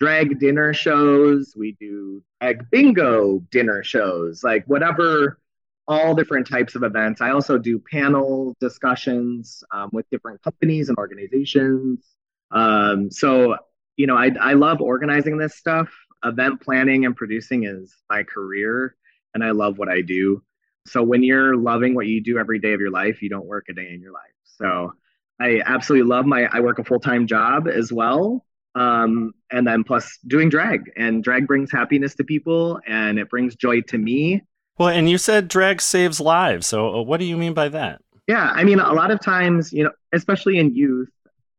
drag 0.00 0.38
dinner 0.38 0.72
shows. 0.72 1.54
We 1.56 1.72
do 1.72 2.22
drag 2.40 2.70
bingo 2.70 3.40
dinner 3.50 3.82
shows. 3.84 4.42
Like 4.42 4.64
whatever 4.66 5.38
all 5.88 6.14
different 6.14 6.46
types 6.46 6.74
of 6.74 6.82
events. 6.82 7.20
I 7.22 7.30
also 7.30 7.56
do 7.56 7.78
panel 7.78 8.54
discussions 8.60 9.64
um, 9.72 9.88
with 9.92 10.08
different 10.10 10.42
companies 10.42 10.90
and 10.90 10.98
organizations. 10.98 12.06
Um, 12.50 13.10
so, 13.10 13.56
you 13.96 14.06
know, 14.06 14.16
I, 14.16 14.30
I 14.40 14.52
love 14.52 14.80
organizing 14.82 15.38
this 15.38 15.56
stuff. 15.56 15.88
Event 16.24 16.60
planning 16.60 17.06
and 17.06 17.16
producing 17.16 17.64
is 17.64 17.94
my 18.10 18.22
career, 18.22 18.96
and 19.34 19.42
I 19.42 19.52
love 19.52 19.78
what 19.78 19.88
I 19.88 20.02
do. 20.02 20.42
So, 20.86 21.02
when 21.02 21.22
you're 21.22 21.56
loving 21.56 21.94
what 21.94 22.06
you 22.06 22.22
do 22.22 22.38
every 22.38 22.58
day 22.58 22.72
of 22.72 22.80
your 22.80 22.90
life, 22.90 23.22
you 23.22 23.30
don't 23.30 23.46
work 23.46 23.66
a 23.70 23.72
day 23.72 23.90
in 23.92 24.00
your 24.00 24.12
life. 24.12 24.22
So, 24.44 24.92
I 25.40 25.62
absolutely 25.64 26.08
love 26.08 26.26
my, 26.26 26.48
I 26.50 26.60
work 26.60 26.78
a 26.80 26.84
full 26.84 27.00
time 27.00 27.26
job 27.26 27.68
as 27.68 27.92
well. 27.92 28.44
Um, 28.74 29.32
and 29.50 29.66
then 29.66 29.84
plus 29.84 30.18
doing 30.26 30.50
drag, 30.50 30.90
and 30.96 31.22
drag 31.22 31.46
brings 31.46 31.72
happiness 31.72 32.14
to 32.16 32.24
people, 32.24 32.80
and 32.86 33.18
it 33.18 33.30
brings 33.30 33.56
joy 33.56 33.80
to 33.82 33.98
me. 33.98 34.42
Well, 34.78 34.88
and 34.88 35.10
you 35.10 35.18
said 35.18 35.48
drag 35.48 35.82
saves 35.82 36.20
lives. 36.20 36.66
So, 36.66 36.94
uh, 36.94 37.02
what 37.02 37.18
do 37.18 37.26
you 37.26 37.36
mean 37.36 37.52
by 37.52 37.68
that? 37.70 38.00
Yeah, 38.26 38.50
I 38.54 38.64
mean, 38.64 38.78
a 38.78 38.92
lot 38.92 39.10
of 39.10 39.20
times, 39.20 39.72
you 39.72 39.84
know, 39.84 39.90
especially 40.12 40.58
in 40.58 40.74
youth, 40.74 41.08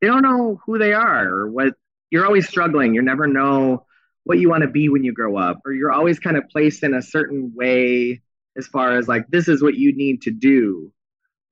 they 0.01 0.07
don't 0.07 0.21
know 0.21 0.59
who 0.65 0.77
they 0.77 0.93
are 0.93 1.27
or 1.27 1.49
what. 1.49 1.73
You're 2.11 2.25
always 2.25 2.47
struggling. 2.47 2.95
You 2.95 3.01
never 3.01 3.27
know 3.27 3.85
what 4.23 4.39
you 4.39 4.49
want 4.49 4.63
to 4.63 4.69
be 4.69 4.89
when 4.89 5.03
you 5.03 5.13
grow 5.13 5.37
up, 5.37 5.59
or 5.65 5.73
you're 5.73 5.91
always 5.91 6.17
kind 6.19 6.37
of 6.37 6.47
placed 6.49 6.83
in 6.83 6.93
a 6.93 7.01
certain 7.01 7.51
way 7.55 8.21
as 8.57 8.67
far 8.67 8.97
as 8.97 9.07
like 9.07 9.27
this 9.27 9.47
is 9.47 9.61
what 9.61 9.75
you 9.75 9.95
need 9.95 10.21
to 10.23 10.31
do. 10.31 10.91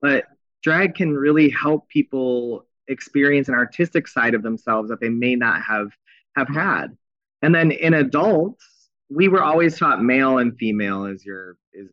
But 0.00 0.24
drag 0.62 0.94
can 0.94 1.12
really 1.12 1.48
help 1.48 1.88
people 1.88 2.66
experience 2.88 3.48
an 3.48 3.54
artistic 3.54 4.08
side 4.08 4.34
of 4.34 4.42
themselves 4.42 4.88
that 4.88 5.00
they 5.00 5.08
may 5.08 5.34
not 5.34 5.62
have 5.62 5.88
have 6.36 6.48
had. 6.48 6.96
And 7.42 7.54
then 7.54 7.70
in 7.70 7.94
adults, 7.94 8.64
we 9.10 9.28
were 9.28 9.42
always 9.42 9.78
taught 9.78 10.02
male 10.02 10.38
and 10.38 10.56
female 10.58 11.06
is 11.06 11.24
your 11.24 11.56
is 11.72 11.88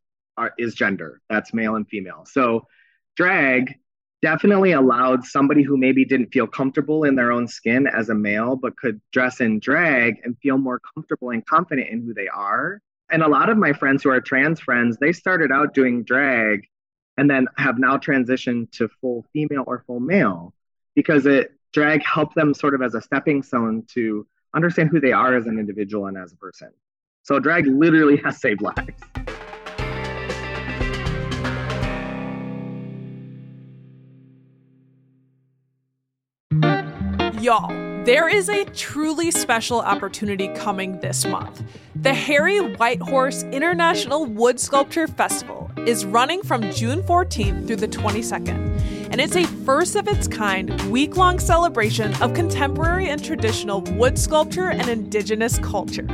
is 0.58 0.76
gender. 0.76 1.22
That's 1.30 1.54
male 1.54 1.76
and 1.76 1.88
female. 1.88 2.26
So 2.26 2.68
drag 3.16 3.76
definitely 4.22 4.72
allowed 4.72 5.24
somebody 5.24 5.62
who 5.62 5.78
maybe 5.78 6.04
didn't 6.04 6.34
feel 6.34 6.48
comfortable 6.48 7.04
in 7.04 7.16
their 7.16 7.32
own 7.32 7.48
skin 7.48 7.88
as 7.88 8.10
a 8.10 8.16
male 8.16 8.56
but 8.56 8.76
could 8.78 9.00
dress 9.12 9.40
in 9.40 9.60
drag 9.60 10.16
and 10.24 10.38
feel 10.40 10.58
more 10.58 10.82
comfortable 10.94 11.30
and 11.30 11.46
confident 11.46 11.90
in 11.90 12.02
who 12.02 12.14
they 12.14 12.28
are. 12.28 12.82
And 13.12 13.22
a 13.22 13.28
lot 13.28 13.50
of 13.50 13.58
my 13.58 13.72
friends 13.72 14.04
who 14.04 14.10
are 14.10 14.20
trans 14.20 14.60
friends, 14.60 14.98
they 14.98 15.14
started 15.14 15.52
out 15.52 15.74
doing 15.74 16.04
drag 16.04 16.68
and 17.18 17.30
then 17.30 17.48
have 17.58 17.78
now 17.78 17.98
transitioned 17.98 18.72
to 18.72 18.90
full 19.00 19.26
female 19.32 19.64
or 19.68 19.84
full 19.86 20.00
male 20.00 20.54
because 20.96 21.26
it 21.26 21.52
drag 21.72 22.04
helped 22.04 22.36
them 22.36 22.54
sort 22.54 22.74
of 22.74 22.82
as 22.82 22.96
a 22.96 23.02
stepping 23.02 23.44
stone 23.44 23.84
to 23.94 24.26
understand 24.56 24.90
who 24.90 25.00
they 25.00 25.12
are 25.12 25.36
as 25.36 25.46
an 25.46 25.60
individual 25.60 26.08
and 26.08 26.18
as 26.18 26.34
a 26.34 26.38
person. 26.38 26.72
So 27.26 27.40
drag 27.40 27.66
literally 27.66 28.18
has 28.24 28.40
saved 28.40 28.62
lives. 28.62 28.78
Y'all, 37.42 37.68
there 38.06 38.30
is 38.30 38.48
a 38.48 38.66
truly 38.66 39.32
special 39.32 39.82
opportunity 39.82 40.50
coming 40.50 41.00
this 41.00 41.26
month. 41.26 41.64
The 41.96 42.14
Harry 42.14 42.60
Whitehorse 42.60 43.42
International 43.46 44.28
Wood 44.28 44.60
Sculpture 44.60 45.08
Festival 45.08 45.72
is 45.88 46.06
running 46.06 46.44
from 46.44 46.72
June 46.72 47.02
14th 47.02 47.66
through 47.66 47.78
the 47.78 47.88
22nd, 47.88 49.10
and 49.12 49.20
it's 49.20 49.36
a 49.36 49.46
first 49.66 49.96
of 49.96 50.08
its 50.08 50.28
kind 50.28 50.80
week 50.92 51.18
long 51.18 51.40
celebration 51.40 52.14
of 52.22 52.36
contemporary 52.36 53.10
and 53.10 53.24
traditional 53.24 53.82
wood 53.82 54.20
sculpture 54.20 54.70
and 54.70 54.88
indigenous 54.88 55.58
culture. 55.58 56.06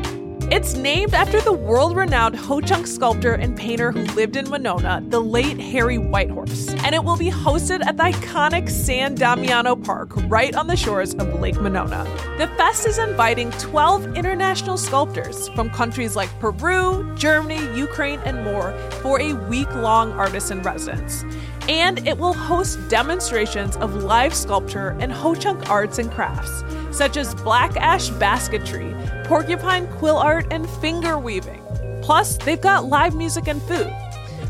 It's 0.52 0.76
named 0.76 1.14
after 1.14 1.40
the 1.40 1.54
world 1.54 1.96
renowned 1.96 2.36
Ho 2.36 2.60
Chunk 2.60 2.86
sculptor 2.86 3.36
and 3.36 3.56
painter 3.58 3.94
who 3.94 4.04
lived 4.16 4.36
in 4.36 4.50
Monona, 4.50 5.02
the 5.08 5.22
late 5.22 5.58
Harry 5.58 5.98
Whitehorse, 5.98 6.68
and 6.84 6.94
it 6.94 7.02
will 7.02 7.16
be 7.16 7.32
hosted 7.32 7.80
at 7.86 7.96
the 7.96 8.04
iconic 8.04 8.70
San 8.70 9.16
Damiano 9.16 9.78
Park 9.78 10.12
right 10.28 10.54
on 10.54 10.68
the 10.68 10.76
shores 10.76 11.14
of 11.14 11.40
Lake 11.40 11.56
Monona. 11.62 12.04
The 12.38 12.48
fest 12.58 12.86
is 12.86 12.98
inviting 12.98 13.50
12 13.52 14.18
international 14.18 14.76
sculptors 14.76 15.48
from 15.56 15.70
countries 15.70 16.18
like 16.18 16.30
Peru, 16.42 17.10
Germany, 17.16 17.62
Ukraine, 17.80 18.20
and 18.26 18.44
more 18.44 18.74
for 19.02 19.22
a 19.22 19.32
week 19.48 19.74
long 19.76 20.12
artist 20.12 20.52
in 20.52 20.62
residence 20.64 21.24
and 21.70 22.06
it 22.08 22.18
will 22.18 22.34
host 22.34 22.80
demonstrations 22.90 23.78
of 23.78 24.04
live 24.04 24.34
sculpture 24.34 24.98
and 25.00 25.12
Ho 25.12 25.36
Chunk 25.36 25.70
arts 25.70 26.00
and 26.00 26.12
crafts, 26.12 26.64
such 26.92 27.18
as 27.18 27.36
black 27.36 27.78
ash 27.78 28.10
basketry, 28.10 28.94
porcupine 29.32 29.88
quill 29.88 30.18
art, 30.18 30.46
and 30.52 30.70
finger 30.70 31.18
weaving. 31.18 31.64
Plus, 32.02 32.36
they've 32.40 32.60
got 32.60 32.84
live 32.84 33.16
music 33.16 33.48
and 33.48 33.62
food. 33.62 33.90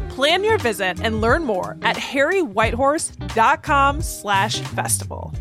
Plan 0.10 0.44
your 0.44 0.58
visit 0.58 1.00
and 1.02 1.22
learn 1.22 1.44
more 1.44 1.78
at 1.84 1.96
harrywhitehorse.com 1.96 4.02
slash 4.02 4.60
festival. 4.62 5.36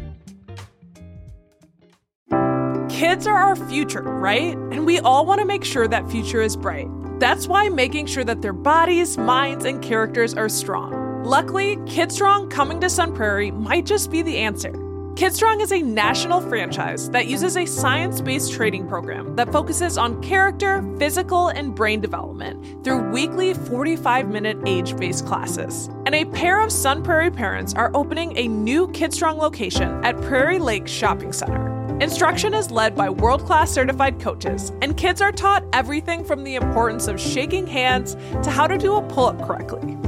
Kids 2.90 3.26
are 3.26 3.38
our 3.38 3.56
future, 3.56 4.02
right? 4.02 4.54
And 4.72 4.84
we 4.84 4.98
all 4.98 5.24
want 5.24 5.40
to 5.40 5.46
make 5.46 5.64
sure 5.64 5.88
that 5.88 6.10
future 6.10 6.42
is 6.42 6.54
bright. 6.54 6.88
That's 7.18 7.48
why 7.48 7.70
making 7.70 8.08
sure 8.08 8.24
that 8.24 8.42
their 8.42 8.52
bodies, 8.52 9.16
minds, 9.16 9.64
and 9.64 9.80
characters 9.80 10.34
are 10.34 10.50
strong. 10.50 11.24
Luckily, 11.24 11.76
KidStrong 11.76 12.50
coming 12.50 12.78
to 12.82 12.90
Sun 12.90 13.14
Prairie 13.14 13.52
might 13.52 13.86
just 13.86 14.10
be 14.10 14.20
the 14.20 14.36
answer. 14.36 14.89
KidStrong 15.14 15.60
is 15.60 15.72
a 15.72 15.82
national 15.82 16.40
franchise 16.40 17.10
that 17.10 17.26
uses 17.26 17.56
a 17.56 17.66
science 17.66 18.20
based 18.20 18.52
training 18.52 18.88
program 18.88 19.34
that 19.36 19.52
focuses 19.52 19.98
on 19.98 20.22
character, 20.22 20.82
physical, 20.98 21.48
and 21.48 21.74
brain 21.74 22.00
development 22.00 22.84
through 22.84 23.10
weekly 23.10 23.52
45 23.52 24.28
minute 24.28 24.56
age 24.66 24.96
based 24.96 25.26
classes. 25.26 25.88
And 26.06 26.14
a 26.14 26.24
pair 26.26 26.62
of 26.62 26.72
Sun 26.72 27.02
Prairie 27.02 27.30
parents 27.30 27.74
are 27.74 27.90
opening 27.92 28.36
a 28.38 28.48
new 28.48 28.86
KidStrong 28.88 29.36
location 29.36 30.02
at 30.04 30.18
Prairie 30.22 30.60
Lake 30.60 30.86
Shopping 30.86 31.32
Center. 31.32 31.68
Instruction 32.00 32.54
is 32.54 32.70
led 32.70 32.94
by 32.94 33.10
world 33.10 33.44
class 33.44 33.70
certified 33.70 34.20
coaches, 34.20 34.72
and 34.80 34.96
kids 34.96 35.20
are 35.20 35.32
taught 35.32 35.64
everything 35.74 36.24
from 36.24 36.44
the 36.44 36.54
importance 36.54 37.08
of 37.08 37.20
shaking 37.20 37.66
hands 37.66 38.14
to 38.42 38.50
how 38.50 38.66
to 38.66 38.78
do 38.78 38.96
a 38.96 39.02
pull 39.02 39.26
up 39.26 39.42
correctly. 39.42 39.98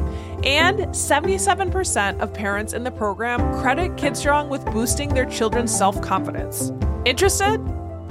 And 0.44 0.78
77% 0.88 2.20
of 2.20 2.34
parents 2.34 2.72
in 2.72 2.82
the 2.82 2.90
program 2.90 3.61
credit 3.61 3.92
KidStrong 3.92 4.49
with 4.49 4.64
boosting 4.66 5.08
their 5.08 5.26
children's 5.26 5.76
self 5.76 6.00
confidence. 6.02 6.72
Interested? 7.04 7.61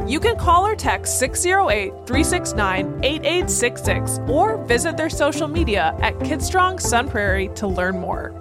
You 0.07 0.19
can 0.19 0.35
call 0.35 0.65
or 0.65 0.75
text 0.75 1.19
608 1.19 1.91
369 2.07 3.03
8866 3.03 4.19
or 4.27 4.63
visit 4.65 4.97
their 4.97 5.09
social 5.09 5.47
media 5.47 5.95
at 6.01 6.17
KidStrong 6.19 6.79
Sun 6.79 7.09
Prairie 7.09 7.49
to 7.55 7.67
learn 7.67 7.99
more. 7.99 8.37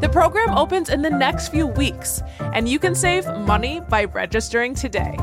The 0.00 0.08
program 0.08 0.50
opens 0.50 0.90
in 0.90 1.00
the 1.00 1.10
next 1.10 1.48
few 1.48 1.66
weeks, 1.66 2.22
and 2.40 2.68
you 2.68 2.78
can 2.78 2.94
save 2.94 3.26
money 3.38 3.80
by 3.80 4.04
registering 4.04 4.74
today. 4.74 5.16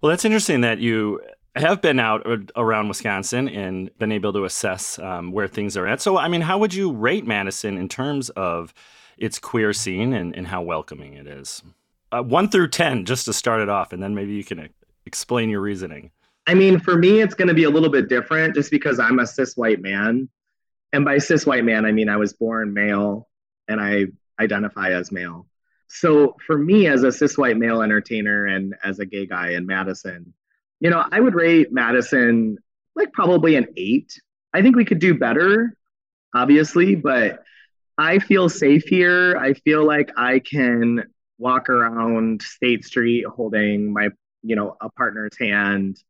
Well, 0.00 0.10
that's 0.10 0.26
interesting 0.26 0.60
that 0.60 0.80
you 0.80 1.20
have 1.56 1.80
been 1.80 2.00
out 2.00 2.26
around 2.56 2.88
Wisconsin 2.88 3.48
and 3.48 3.96
been 3.98 4.12
able 4.12 4.32
to 4.32 4.44
assess 4.44 4.98
um, 4.98 5.30
where 5.30 5.46
things 5.46 5.76
are 5.76 5.86
at. 5.86 6.00
So, 6.00 6.18
I 6.18 6.28
mean, 6.28 6.40
how 6.40 6.58
would 6.58 6.74
you 6.74 6.92
rate 6.92 7.26
Madison 7.26 7.78
in 7.78 7.88
terms 7.88 8.30
of 8.30 8.74
its 9.16 9.38
queer 9.38 9.72
scene 9.72 10.12
and, 10.12 10.34
and 10.34 10.48
how 10.48 10.62
welcoming 10.62 11.14
it 11.14 11.26
is? 11.26 11.62
Uh, 12.10 12.22
one 12.22 12.48
through 12.48 12.68
10, 12.68 13.04
just 13.04 13.24
to 13.26 13.32
start 13.32 13.60
it 13.60 13.68
off, 13.68 13.92
and 13.92 14.02
then 14.02 14.14
maybe 14.14 14.32
you 14.32 14.44
can 14.44 14.60
uh, 14.60 14.68
explain 15.06 15.48
your 15.48 15.60
reasoning. 15.60 16.10
I 16.46 16.54
mean, 16.54 16.78
for 16.78 16.96
me, 16.96 17.20
it's 17.20 17.34
going 17.34 17.48
to 17.48 17.54
be 17.54 17.64
a 17.64 17.70
little 17.70 17.88
bit 17.88 18.08
different 18.08 18.54
just 18.54 18.70
because 18.70 18.98
I'm 18.98 19.18
a 19.18 19.26
cis 19.26 19.56
white 19.56 19.80
man. 19.80 20.28
And 20.92 21.04
by 21.04 21.18
cis 21.18 21.46
white 21.46 21.64
man, 21.64 21.86
I 21.86 21.92
mean 21.92 22.08
I 22.08 22.16
was 22.16 22.32
born 22.32 22.74
male 22.74 23.28
and 23.66 23.80
I 23.80 24.06
identify 24.40 24.90
as 24.90 25.10
male. 25.10 25.46
So 25.88 26.36
for 26.46 26.58
me, 26.58 26.86
as 26.86 27.02
a 27.02 27.12
cis 27.12 27.38
white 27.38 27.56
male 27.56 27.82
entertainer 27.82 28.46
and 28.46 28.74
as 28.84 28.98
a 28.98 29.06
gay 29.06 29.26
guy 29.26 29.52
in 29.52 29.66
Madison, 29.66 30.34
you 30.80 30.90
know, 30.90 31.04
I 31.10 31.20
would 31.20 31.34
rate 31.34 31.72
Madison 31.72 32.58
like 32.96 33.12
probably 33.12 33.56
an 33.56 33.66
eight. 33.76 34.20
I 34.52 34.62
think 34.62 34.76
we 34.76 34.84
could 34.84 34.98
do 34.98 35.14
better, 35.14 35.76
obviously, 36.34 36.94
but 36.94 37.42
I 37.98 38.18
feel 38.18 38.48
safe 38.48 38.84
here. 38.84 39.36
I 39.36 39.54
feel 39.54 39.84
like 39.84 40.10
I 40.16 40.40
can 40.40 41.04
walk 41.38 41.68
around 41.68 42.42
State 42.42 42.84
Street 42.84 43.24
holding 43.26 43.92
my, 43.92 44.10
you 44.42 44.56
know, 44.56 44.76
a 44.80 44.90
partner's 44.90 45.36
hand, 45.38 46.02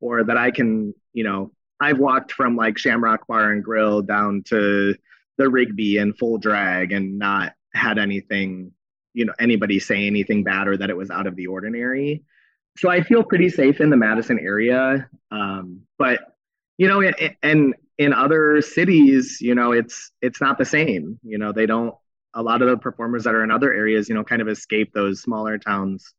or 0.00 0.24
that 0.24 0.36
I 0.36 0.50
can, 0.50 0.94
you 1.12 1.24
know, 1.24 1.52
I've 1.80 1.98
walked 1.98 2.32
from 2.32 2.56
like 2.56 2.78
Shamrock 2.78 3.26
Bar 3.26 3.50
and 3.50 3.62
Grill 3.62 4.02
down 4.02 4.42
to 4.46 4.94
the 5.36 5.48
Rigby 5.48 5.98
in 5.98 6.12
full 6.12 6.38
drag 6.38 6.92
and 6.92 7.18
not 7.18 7.52
had 7.74 7.98
anything, 7.98 8.72
you 9.14 9.24
know, 9.24 9.32
anybody 9.38 9.80
say 9.80 10.06
anything 10.06 10.44
bad 10.44 10.68
or 10.68 10.76
that 10.76 10.90
it 10.90 10.96
was 10.96 11.10
out 11.10 11.26
of 11.26 11.36
the 11.36 11.46
ordinary 11.48 12.22
so 12.76 12.88
I 12.88 13.02
feel 13.02 13.22
pretty 13.22 13.48
safe 13.48 13.80
in 13.80 13.90
the 13.90 13.96
Madison 13.96 14.38
area. 14.38 15.08
Um, 15.30 15.82
but 15.98 16.20
you 16.78 16.88
know, 16.88 17.02
and 17.42 17.74
in 17.98 18.12
other 18.12 18.60
cities, 18.60 19.38
you 19.40 19.54
know, 19.54 19.72
it's 19.72 20.10
it's 20.20 20.40
not 20.40 20.58
the 20.58 20.64
same. 20.64 21.18
You 21.22 21.38
know, 21.38 21.52
they 21.52 21.66
don't. 21.66 21.94
A 22.34 22.42
lot 22.42 22.62
of 22.62 22.68
the 22.68 22.78
performers 22.78 23.24
that 23.24 23.34
are 23.34 23.44
in 23.44 23.50
other 23.50 23.74
areas, 23.74 24.08
you 24.08 24.14
know, 24.14 24.24
kind 24.24 24.40
of 24.40 24.48
escape 24.48 24.94
those 24.94 25.20
smaller 25.20 25.58
towns 25.58 26.14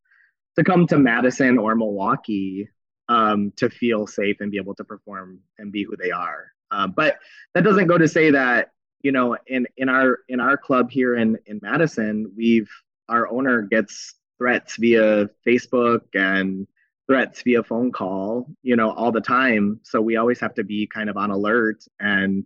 to 0.55 0.63
come 0.63 0.85
to 0.87 0.99
Madison 0.99 1.57
or 1.57 1.75
Milwaukee 1.75 2.69
um, 3.09 3.51
to 3.57 3.67
feel 3.67 4.05
safe 4.05 4.37
and 4.39 4.51
be 4.51 4.57
able 4.57 4.75
to 4.75 4.83
perform 4.83 5.39
and 5.57 5.71
be 5.71 5.83
who 5.83 5.97
they 5.97 6.11
are. 6.11 6.51
Uh, 6.69 6.85
but 6.85 7.17
that 7.55 7.63
doesn't 7.63 7.87
go 7.87 7.97
to 7.97 8.07
say 8.07 8.29
that 8.29 8.69
you 9.03 9.11
know, 9.11 9.37
in 9.45 9.67
in 9.77 9.89
our 9.89 10.19
in 10.29 10.39
our 10.39 10.57
club 10.57 10.89
here 10.89 11.15
in 11.15 11.37
in 11.45 11.59
Madison, 11.61 12.31
we've 12.35 12.71
our 13.09 13.29
owner 13.29 13.61
gets 13.61 14.15
threats 14.43 14.75
via 14.75 15.29
Facebook 15.47 16.01
and 16.13 16.67
threats 17.07 17.41
via 17.43 17.63
phone 17.63 17.93
call, 17.93 18.47
you 18.61 18.75
know, 18.75 18.91
all 18.91 19.13
the 19.13 19.21
time. 19.21 19.79
So 19.83 20.01
we 20.01 20.17
always 20.17 20.41
have 20.41 20.53
to 20.55 20.65
be 20.65 20.85
kind 20.85 21.09
of 21.09 21.15
on 21.15 21.31
alert. 21.31 21.85
And 21.97 22.43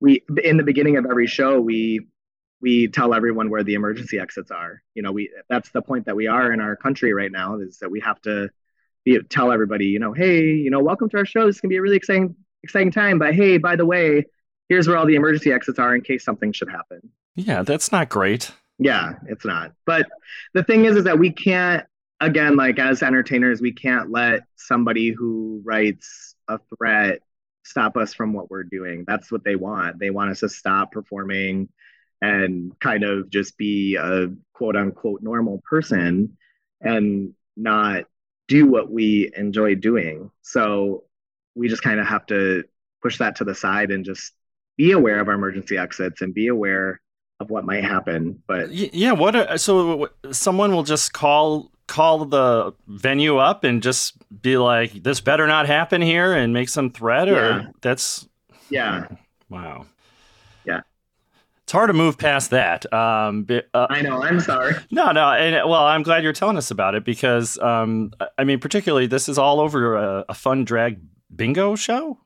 we, 0.00 0.22
in 0.44 0.58
the 0.58 0.62
beginning 0.62 0.98
of 0.98 1.06
every 1.06 1.26
show, 1.26 1.58
we 1.58 2.06
we 2.60 2.88
tell 2.88 3.14
everyone 3.14 3.48
where 3.48 3.64
the 3.64 3.72
emergency 3.72 4.18
exits 4.18 4.50
are. 4.50 4.82
You 4.94 5.02
know, 5.02 5.12
we 5.12 5.30
that's 5.48 5.70
the 5.70 5.80
point 5.80 6.04
that 6.06 6.16
we 6.16 6.26
are 6.26 6.52
in 6.52 6.60
our 6.60 6.76
country 6.76 7.14
right 7.14 7.32
now 7.32 7.58
is 7.58 7.78
that 7.78 7.90
we 7.90 8.00
have 8.00 8.20
to 8.22 8.50
be, 9.06 9.18
tell 9.30 9.50
everybody, 9.50 9.86
you 9.86 9.98
know, 9.98 10.12
hey, 10.12 10.42
you 10.42 10.70
know, 10.70 10.80
welcome 10.80 11.08
to 11.08 11.16
our 11.16 11.24
show. 11.24 11.46
This 11.46 11.56
is 11.56 11.60
gonna 11.62 11.70
be 11.70 11.78
a 11.78 11.82
really 11.82 11.96
exciting 11.96 12.36
exciting 12.62 12.92
time. 12.92 13.18
But 13.18 13.34
hey, 13.34 13.56
by 13.56 13.76
the 13.76 13.86
way, 13.86 14.26
here's 14.68 14.86
where 14.86 14.98
all 14.98 15.06
the 15.06 15.14
emergency 15.14 15.52
exits 15.52 15.78
are 15.78 15.94
in 15.94 16.02
case 16.02 16.22
something 16.22 16.52
should 16.52 16.70
happen. 16.70 17.00
Yeah, 17.34 17.62
that's 17.62 17.90
not 17.90 18.10
great. 18.10 18.52
Yeah, 18.80 19.14
it's 19.28 19.44
not. 19.44 19.72
But 19.86 20.08
the 20.54 20.64
thing 20.64 20.86
is, 20.86 20.96
is 20.96 21.04
that 21.04 21.18
we 21.18 21.30
can't 21.30 21.86
again, 22.20 22.56
like 22.56 22.78
as 22.78 23.02
entertainers, 23.02 23.60
we 23.60 23.72
can't 23.72 24.10
let 24.10 24.42
somebody 24.56 25.10
who 25.10 25.62
writes 25.64 26.34
a 26.48 26.58
threat 26.76 27.20
stop 27.64 27.96
us 27.96 28.14
from 28.14 28.32
what 28.32 28.50
we're 28.50 28.64
doing. 28.64 29.04
That's 29.06 29.32
what 29.32 29.44
they 29.44 29.56
want. 29.56 29.98
They 29.98 30.10
want 30.10 30.30
us 30.30 30.40
to 30.40 30.48
stop 30.48 30.92
performing 30.92 31.68
and 32.20 32.78
kind 32.80 33.04
of 33.04 33.30
just 33.30 33.56
be 33.56 33.96
a 33.96 34.28
quote 34.52 34.76
unquote 34.76 35.22
normal 35.22 35.62
person 35.68 36.36
and 36.80 37.34
not 37.56 38.04
do 38.48 38.66
what 38.66 38.90
we 38.90 39.32
enjoy 39.36 39.74
doing. 39.74 40.30
So 40.42 41.04
we 41.54 41.68
just 41.68 41.82
kind 41.82 42.00
of 42.00 42.06
have 42.06 42.26
to 42.26 42.64
push 43.02 43.18
that 43.18 43.36
to 43.36 43.44
the 43.44 43.54
side 43.54 43.90
and 43.90 44.04
just 44.04 44.32
be 44.76 44.92
aware 44.92 45.20
of 45.20 45.28
our 45.28 45.34
emergency 45.34 45.78
exits 45.78 46.20
and 46.20 46.34
be 46.34 46.48
aware 46.48 47.00
of 47.40 47.50
what 47.50 47.64
might 47.64 47.82
happen. 47.82 48.40
But 48.46 48.70
yeah, 48.70 49.12
what? 49.12 49.34
Are, 49.34 49.58
so 49.58 50.08
someone 50.30 50.72
will 50.72 50.82
just 50.84 51.12
call 51.12 51.72
call 51.88 52.24
the 52.24 52.72
venue 52.86 53.38
up 53.38 53.64
and 53.64 53.82
just 53.82 54.16
be 54.42 54.56
like, 54.58 55.02
"This 55.02 55.20
better 55.20 55.46
not 55.46 55.66
happen 55.66 56.02
here," 56.02 56.34
and 56.34 56.52
make 56.52 56.68
some 56.68 56.90
threat, 56.90 57.28
or 57.28 57.32
yeah. 57.32 57.66
that's 57.80 58.28
yeah, 58.68 59.06
wow, 59.48 59.86
yeah. 60.64 60.82
It's 61.64 61.72
hard 61.72 61.88
to 61.88 61.94
move 61.94 62.18
past 62.18 62.50
that. 62.50 62.92
Um, 62.92 63.44
but, 63.44 63.68
uh, 63.74 63.86
I 63.90 64.02
know. 64.02 64.20
I'm 64.22 64.40
sorry. 64.40 64.74
No, 64.90 65.12
no. 65.12 65.30
And 65.30 65.54
well, 65.70 65.84
I'm 65.84 66.02
glad 66.02 66.24
you're 66.24 66.32
telling 66.32 66.56
us 66.56 66.72
about 66.72 66.96
it 66.96 67.04
because, 67.04 67.58
um, 67.58 68.12
I 68.36 68.42
mean, 68.42 68.58
particularly 68.58 69.06
this 69.06 69.28
is 69.28 69.38
all 69.38 69.60
over 69.60 69.94
a, 69.94 70.24
a 70.28 70.34
fun 70.34 70.64
drag 70.64 71.00
bingo 71.36 71.76
show. 71.76 72.18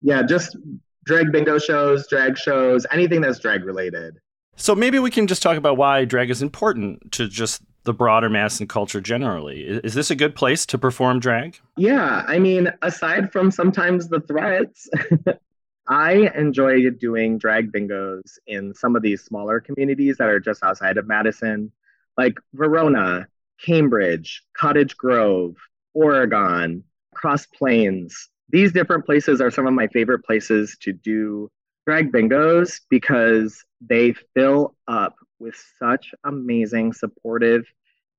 Yeah, 0.00 0.22
just 0.22 0.56
drag 1.04 1.32
bingo 1.32 1.58
shows, 1.58 2.06
drag 2.06 2.38
shows, 2.38 2.86
anything 2.90 3.20
that's 3.20 3.38
drag 3.38 3.64
related. 3.64 4.18
So 4.58 4.74
maybe 4.74 4.98
we 4.98 5.10
can 5.10 5.28
just 5.28 5.40
talk 5.40 5.56
about 5.56 5.76
why 5.76 6.04
drag 6.04 6.30
is 6.30 6.42
important 6.42 7.12
to 7.12 7.28
just 7.28 7.62
the 7.84 7.94
broader 7.94 8.28
mass 8.28 8.58
and 8.58 8.68
culture 8.68 9.00
generally. 9.00 9.62
Is 9.62 9.94
this 9.94 10.10
a 10.10 10.16
good 10.16 10.34
place 10.34 10.66
to 10.66 10.76
perform 10.76 11.20
drag? 11.20 11.58
Yeah, 11.76 12.24
I 12.26 12.38
mean, 12.38 12.70
aside 12.82 13.32
from 13.32 13.52
sometimes 13.52 14.08
the 14.08 14.20
threats, 14.20 14.90
I 15.88 16.30
enjoy 16.34 16.90
doing 16.90 17.38
drag 17.38 17.72
bingos 17.72 18.38
in 18.46 18.74
some 18.74 18.96
of 18.96 19.02
these 19.02 19.22
smaller 19.22 19.60
communities 19.60 20.18
that 20.18 20.28
are 20.28 20.40
just 20.40 20.62
outside 20.62 20.98
of 20.98 21.06
Madison, 21.06 21.72
like 22.18 22.34
Verona, 22.52 23.28
Cambridge, 23.64 24.42
Cottage 24.54 24.96
Grove, 24.96 25.54
Oregon, 25.94 26.82
Cross 27.14 27.46
Plains. 27.46 28.28
These 28.50 28.72
different 28.72 29.06
places 29.06 29.40
are 29.40 29.52
some 29.52 29.66
of 29.68 29.72
my 29.72 29.86
favorite 29.86 30.24
places 30.24 30.76
to 30.80 30.92
do 30.92 31.48
drag 31.86 32.12
bingos 32.12 32.80
because 32.90 33.64
they 33.80 34.14
fill 34.34 34.74
up 34.86 35.16
with 35.38 35.54
such 35.78 36.14
amazing, 36.24 36.92
supportive 36.92 37.64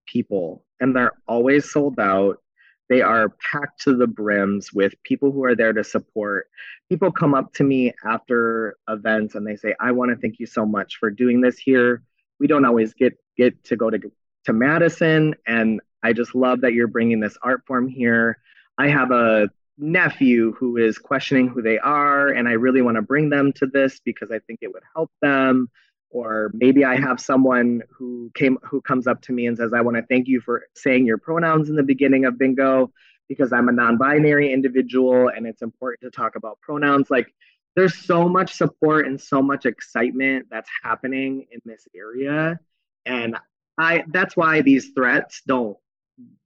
people, 0.06 0.63
and 0.80 0.96
they're 0.96 1.13
always 1.28 1.70
sold 1.72 2.00
out. 2.00 2.42
They 2.89 3.01
are 3.01 3.30
packed 3.30 3.82
to 3.82 3.96
the 3.96 4.08
brims 4.08 4.74
with 4.74 4.96
people 5.04 5.32
who 5.32 5.44
are 5.44 5.56
there 5.56 5.74
to 5.74 5.84
support. 5.84 6.48
People 6.89 7.12
come 7.12 7.36
up 7.36 7.54
to 7.54 7.63
me 7.63 7.94
after 8.04 8.78
events 8.88 9.36
and 9.36 9.46
they 9.46 9.58
say, 9.58 9.75
"I 9.80 9.92
want 9.92 10.10
to 10.12 10.18
thank 10.18 10.39
you 10.39 10.48
so 10.48 10.66
much 10.66 10.98
for 10.98 11.12
doing 11.12 11.42
this 11.42 11.60
here. 11.60 12.01
We 12.39 12.48
don't 12.48 12.66
always 12.66 12.94
get 12.94 13.18
get 13.38 13.63
to 13.66 13.75
go 13.75 13.89
to 13.89 14.00
to 14.46 14.54
Madison, 14.54 15.36
and 15.46 15.82
I 16.01 16.13
just 16.13 16.34
love 16.34 16.62
that 16.62 16.74
you're 16.74 16.88
bringing 16.88 17.20
this 17.20 17.38
art 17.44 17.63
form 17.68 17.88
here. 17.88 18.39
I 18.78 18.88
have 18.88 19.12
a 19.12 19.50
nephew 19.79 20.53
who 20.53 20.77
is 20.77 20.98
questioning 20.98 21.48
who 21.48 21.62
they 21.62 21.79
are, 21.79 22.27
and 22.27 22.47
I 22.47 22.54
really 22.54 22.82
want 22.82 22.95
to 22.95 23.01
bring 23.01 23.30
them 23.30 23.54
to 23.54 23.65
this 23.65 23.99
because 24.04 24.32
I 24.32 24.39
think 24.39 24.60
it 24.62 24.73
would 24.73 24.84
help 24.95 25.12
them." 25.21 25.69
or 26.12 26.51
maybe 26.54 26.84
i 26.84 26.95
have 26.95 27.19
someone 27.19 27.82
who 27.89 28.32
came 28.34 28.58
who 28.63 28.82
comes 28.82 29.08
up 29.08 29.21
to 29.21 29.32
me 29.32 29.45
and 29.45 29.58
says 29.58 29.71
i 29.73 29.82
want 29.82 29.95
to 29.95 30.04
thank 30.04 30.27
you 30.27 30.41
for 30.41 30.63
saying 30.75 31.06
your 31.06 31.17
pronouns 31.17 31.69
in 31.69 31.75
the 31.75 31.84
beginning 31.84 32.25
of 32.25 32.38
bingo 32.38 32.91
because 33.27 33.54
i'm 33.54 33.69
a 33.69 33.71
non-binary 33.71 34.51
individual 34.51 35.30
and 35.30 35.45
it's 35.45 35.62
important 35.62 36.01
to 36.01 36.10
talk 36.10 36.36
about 36.36 36.60
pronouns 36.62 37.10
like 37.10 37.27
there's 37.75 37.95
so 37.95 38.27
much 38.27 38.54
support 38.54 39.06
and 39.06 39.21
so 39.21 39.41
much 39.41 39.65
excitement 39.65 40.47
that's 40.49 40.69
happening 40.84 41.45
in 41.51 41.62
this 41.65 41.88
area 41.95 42.60
and 43.06 43.38
i 43.77 44.04
that's 44.08 44.36
why 44.36 44.62
these 44.62 44.89
threats 44.95 45.41
don't 45.47 45.77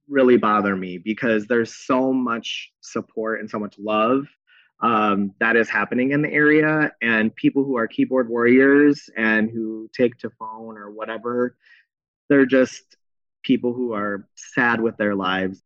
really 0.08 0.36
bother 0.36 0.76
me 0.76 0.98
because 0.98 1.46
there's 1.46 1.74
so 1.74 2.12
much 2.12 2.72
support 2.80 3.40
and 3.40 3.50
so 3.50 3.58
much 3.58 3.76
love 3.78 4.26
um, 4.80 5.32
that 5.40 5.56
is 5.56 5.68
happening 5.68 6.12
in 6.12 6.22
the 6.22 6.30
area. 6.30 6.92
And 7.00 7.34
people 7.34 7.64
who 7.64 7.76
are 7.76 7.86
keyboard 7.86 8.28
warriors 8.28 9.08
and 9.16 9.50
who 9.50 9.88
take 9.96 10.18
to 10.18 10.30
phone 10.38 10.76
or 10.76 10.90
whatever, 10.90 11.56
they're 12.28 12.46
just 12.46 12.96
people 13.42 13.72
who 13.72 13.92
are 13.92 14.26
sad 14.34 14.80
with 14.80 14.96
their 14.96 15.14
lives. 15.14 15.62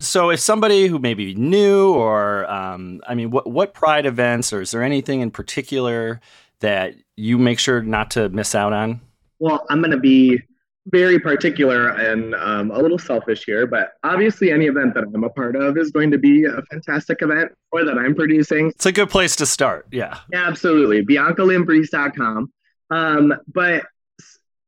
So, 0.00 0.30
if 0.30 0.40
somebody 0.40 0.88
who 0.88 0.98
may 0.98 1.14
be 1.14 1.32
new, 1.34 1.92
or 1.92 2.50
um, 2.50 3.00
I 3.06 3.14
mean, 3.14 3.30
what 3.30 3.48
what 3.48 3.72
Pride 3.72 4.04
events, 4.04 4.52
or 4.52 4.60
is 4.60 4.72
there 4.72 4.82
anything 4.82 5.20
in 5.20 5.30
particular 5.30 6.20
that 6.58 6.94
you 7.14 7.38
make 7.38 7.60
sure 7.60 7.82
not 7.82 8.10
to 8.12 8.28
miss 8.30 8.56
out 8.56 8.72
on? 8.72 9.00
Well, 9.38 9.64
I'm 9.70 9.78
going 9.78 9.92
to 9.92 10.00
be 10.00 10.42
very 10.86 11.18
particular 11.18 11.88
and 11.90 12.34
um, 12.34 12.70
a 12.70 12.78
little 12.78 12.98
selfish 12.98 13.44
here, 13.44 13.66
but 13.66 13.92
obviously, 14.02 14.50
any 14.50 14.66
event 14.66 14.94
that 14.94 15.04
I'm 15.04 15.24
a 15.24 15.30
part 15.30 15.54
of 15.56 15.78
is 15.78 15.90
going 15.90 16.10
to 16.10 16.18
be 16.18 16.44
a 16.44 16.60
fantastic 16.70 17.22
event 17.22 17.52
or 17.70 17.84
that 17.84 17.98
I'm 17.98 18.14
producing. 18.14 18.68
It's 18.68 18.86
a 18.86 18.92
good 18.92 19.10
place 19.10 19.36
to 19.36 19.46
start. 19.46 19.86
Yeah. 19.92 20.18
Absolutely. 20.34 21.04
BiancaLynnBreeze.com. 21.04 22.52
Um, 22.90 23.34
but 23.52 23.84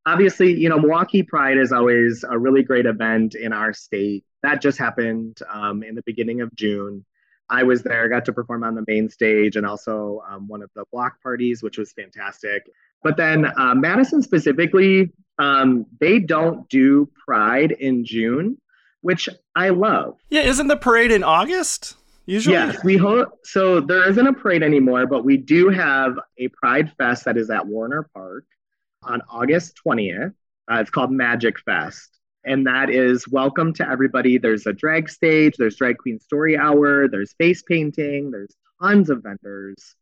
obviously, 0.06 0.52
you 0.52 0.68
know, 0.68 0.78
Milwaukee 0.78 1.22
Pride 1.22 1.58
is 1.58 1.72
always 1.72 2.24
a 2.28 2.38
really 2.38 2.62
great 2.62 2.86
event 2.86 3.34
in 3.34 3.52
our 3.52 3.72
state. 3.72 4.24
That 4.42 4.62
just 4.62 4.78
happened 4.78 5.38
um, 5.52 5.82
in 5.82 5.94
the 5.94 6.02
beginning 6.06 6.40
of 6.40 6.54
June. 6.54 7.04
I 7.50 7.62
was 7.62 7.82
there, 7.82 8.08
got 8.08 8.24
to 8.26 8.32
perform 8.32 8.64
on 8.64 8.74
the 8.74 8.84
main 8.86 9.10
stage 9.10 9.56
and 9.56 9.66
also 9.66 10.22
um, 10.28 10.48
one 10.48 10.62
of 10.62 10.70
the 10.74 10.84
block 10.92 11.20
parties, 11.22 11.62
which 11.62 11.76
was 11.76 11.92
fantastic. 11.92 12.62
But 13.02 13.18
then 13.18 13.46
uh, 13.58 13.74
Madison 13.74 14.22
specifically, 14.22 15.12
um, 15.38 15.86
they 16.00 16.18
don't 16.18 16.68
do 16.68 17.08
Pride 17.26 17.72
in 17.72 18.04
June, 18.04 18.60
which 19.00 19.28
I 19.54 19.70
love. 19.70 20.16
Yeah, 20.28 20.42
isn't 20.42 20.68
the 20.68 20.76
parade 20.76 21.10
in 21.10 21.22
August? 21.22 21.96
Usually, 22.26 22.54
yes. 22.54 22.82
We 22.82 22.96
hope 22.96 23.38
so. 23.44 23.80
There 23.80 24.08
isn't 24.08 24.26
a 24.26 24.32
parade 24.32 24.62
anymore, 24.62 25.06
but 25.06 25.24
we 25.24 25.36
do 25.36 25.68
have 25.68 26.18
a 26.38 26.48
Pride 26.48 26.90
Fest 26.96 27.26
that 27.26 27.36
is 27.36 27.50
at 27.50 27.66
Warner 27.66 28.08
Park 28.14 28.46
on 29.02 29.20
August 29.28 29.76
twentieth. 29.76 30.32
Uh, 30.70 30.76
it's 30.76 30.88
called 30.88 31.12
Magic 31.12 31.60
Fest, 31.60 32.18
and 32.46 32.66
that 32.66 32.88
is 32.88 33.28
welcome 33.28 33.74
to 33.74 33.86
everybody. 33.86 34.38
There's 34.38 34.66
a 34.66 34.72
drag 34.72 35.10
stage, 35.10 35.56
there's 35.58 35.76
drag 35.76 35.98
queen 35.98 36.18
story 36.18 36.56
hour, 36.56 37.08
there's 37.08 37.34
face 37.34 37.62
painting, 37.62 38.30
there's 38.30 38.56
tons 38.80 39.10
of 39.10 39.22
vendors 39.22 39.94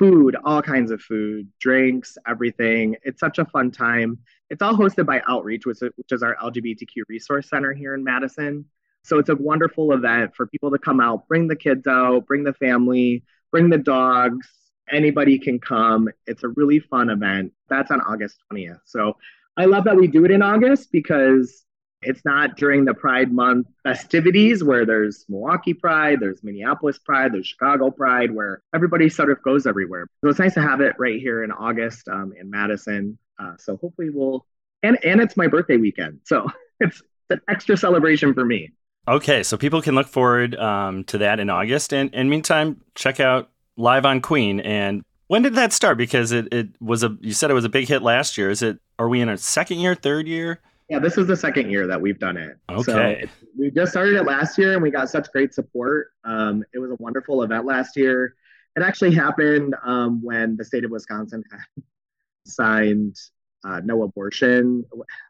food, 0.00 0.34
all 0.46 0.62
kinds 0.62 0.90
of 0.90 1.02
food, 1.02 1.46
drinks, 1.60 2.16
everything. 2.26 2.96
It's 3.02 3.20
such 3.20 3.38
a 3.38 3.44
fun 3.44 3.70
time. 3.70 4.18
It's 4.48 4.62
all 4.62 4.74
hosted 4.74 5.04
by 5.04 5.20
Outreach, 5.28 5.66
which 5.66 5.82
is, 6.10 6.22
our 6.22 6.36
LGBTQ 6.36 7.02
resource 7.10 7.50
center 7.50 7.74
here 7.74 7.92
in 7.94 8.02
Madison. 8.02 8.64
So 9.04 9.18
it's 9.18 9.28
a 9.28 9.36
wonderful 9.36 9.92
event 9.92 10.34
for 10.34 10.46
people 10.46 10.70
to 10.70 10.78
come 10.78 11.00
out, 11.00 11.28
bring 11.28 11.48
the 11.48 11.54
kids 11.54 11.86
out, 11.86 12.26
bring 12.26 12.44
the 12.44 12.54
family, 12.54 13.24
bring 13.52 13.68
the 13.68 13.76
dogs. 13.76 14.48
Anybody 14.90 15.38
can 15.38 15.58
come. 15.58 16.08
It's 16.26 16.44
a 16.44 16.48
really 16.48 16.78
fun 16.78 17.10
event. 17.10 17.52
That's 17.68 17.90
on 17.90 18.00
August 18.00 18.38
20th. 18.50 18.80
So 18.86 19.18
I 19.58 19.66
love 19.66 19.84
that 19.84 19.96
we 19.96 20.06
do 20.06 20.24
it 20.24 20.30
in 20.30 20.40
August 20.40 20.92
because 20.92 21.64
it's 22.02 22.24
not 22.24 22.56
during 22.56 22.84
the 22.84 22.94
Pride 22.94 23.32
Month 23.32 23.66
festivities 23.82 24.64
where 24.64 24.86
there's 24.86 25.24
Milwaukee 25.28 25.74
Pride, 25.74 26.18
there's 26.20 26.42
Minneapolis 26.42 26.98
Pride, 26.98 27.34
there's 27.34 27.46
Chicago 27.46 27.90
Pride, 27.90 28.34
where 28.34 28.62
everybody 28.74 29.08
sort 29.08 29.30
of 29.30 29.42
goes 29.42 29.66
everywhere. 29.66 30.06
So 30.22 30.30
it's 30.30 30.38
nice 30.38 30.54
to 30.54 30.62
have 30.62 30.80
it 30.80 30.94
right 30.98 31.20
here 31.20 31.44
in 31.44 31.52
August 31.52 32.08
um, 32.08 32.32
in 32.38 32.50
Madison. 32.50 33.18
Uh, 33.38 33.52
so 33.58 33.76
hopefully 33.76 34.10
we'll, 34.10 34.46
and 34.82 34.98
and 35.04 35.20
it's 35.20 35.36
my 35.36 35.46
birthday 35.46 35.76
weekend, 35.76 36.20
so 36.24 36.46
it's 36.80 37.02
an 37.28 37.40
extra 37.48 37.76
celebration 37.76 38.34
for 38.34 38.44
me. 38.44 38.72
Okay, 39.08 39.42
so 39.42 39.56
people 39.56 39.82
can 39.82 39.94
look 39.94 40.08
forward 40.08 40.54
um, 40.56 41.04
to 41.04 41.18
that 41.18 41.40
in 41.40 41.50
August, 41.50 41.92
and 41.92 42.12
in 42.14 42.28
meantime, 42.30 42.80
check 42.94 43.20
out 43.20 43.50
Live 43.76 44.04
on 44.04 44.20
Queen. 44.20 44.60
And 44.60 45.02
when 45.26 45.42
did 45.42 45.54
that 45.54 45.72
start? 45.72 45.96
Because 45.96 46.32
it, 46.32 46.52
it 46.52 46.68
was 46.80 47.02
a 47.02 47.16
you 47.20 47.32
said 47.32 47.50
it 47.50 47.54
was 47.54 47.64
a 47.64 47.70
big 47.70 47.88
hit 47.88 48.02
last 48.02 48.38
year. 48.38 48.50
Is 48.50 48.62
it? 48.62 48.78
Are 48.98 49.08
we 49.08 49.20
in 49.20 49.28
our 49.28 49.36
second 49.36 49.78
year, 49.78 49.94
third 49.94 50.26
year? 50.28 50.60
Yeah, 50.90 50.98
this 50.98 51.16
is 51.16 51.28
the 51.28 51.36
second 51.36 51.70
year 51.70 51.86
that 51.86 52.00
we've 52.00 52.18
done 52.18 52.36
it. 52.36 52.58
Okay. 52.68 53.22
So 53.22 53.46
we 53.56 53.70
just 53.70 53.92
started 53.92 54.16
it 54.16 54.24
last 54.24 54.58
year 54.58 54.74
and 54.74 54.82
we 54.82 54.90
got 54.90 55.08
such 55.08 55.30
great 55.30 55.54
support. 55.54 56.08
Um, 56.24 56.64
it 56.74 56.80
was 56.80 56.90
a 56.90 56.96
wonderful 56.96 57.44
event 57.44 57.64
last 57.64 57.96
year. 57.96 58.34
It 58.74 58.82
actually 58.82 59.14
happened 59.14 59.76
um, 59.84 60.20
when 60.20 60.56
the 60.56 60.64
state 60.64 60.84
of 60.84 60.90
Wisconsin 60.90 61.44
had 61.48 61.84
signed 62.44 63.16
uh, 63.64 63.80
no 63.84 64.02
abortion. 64.02 64.84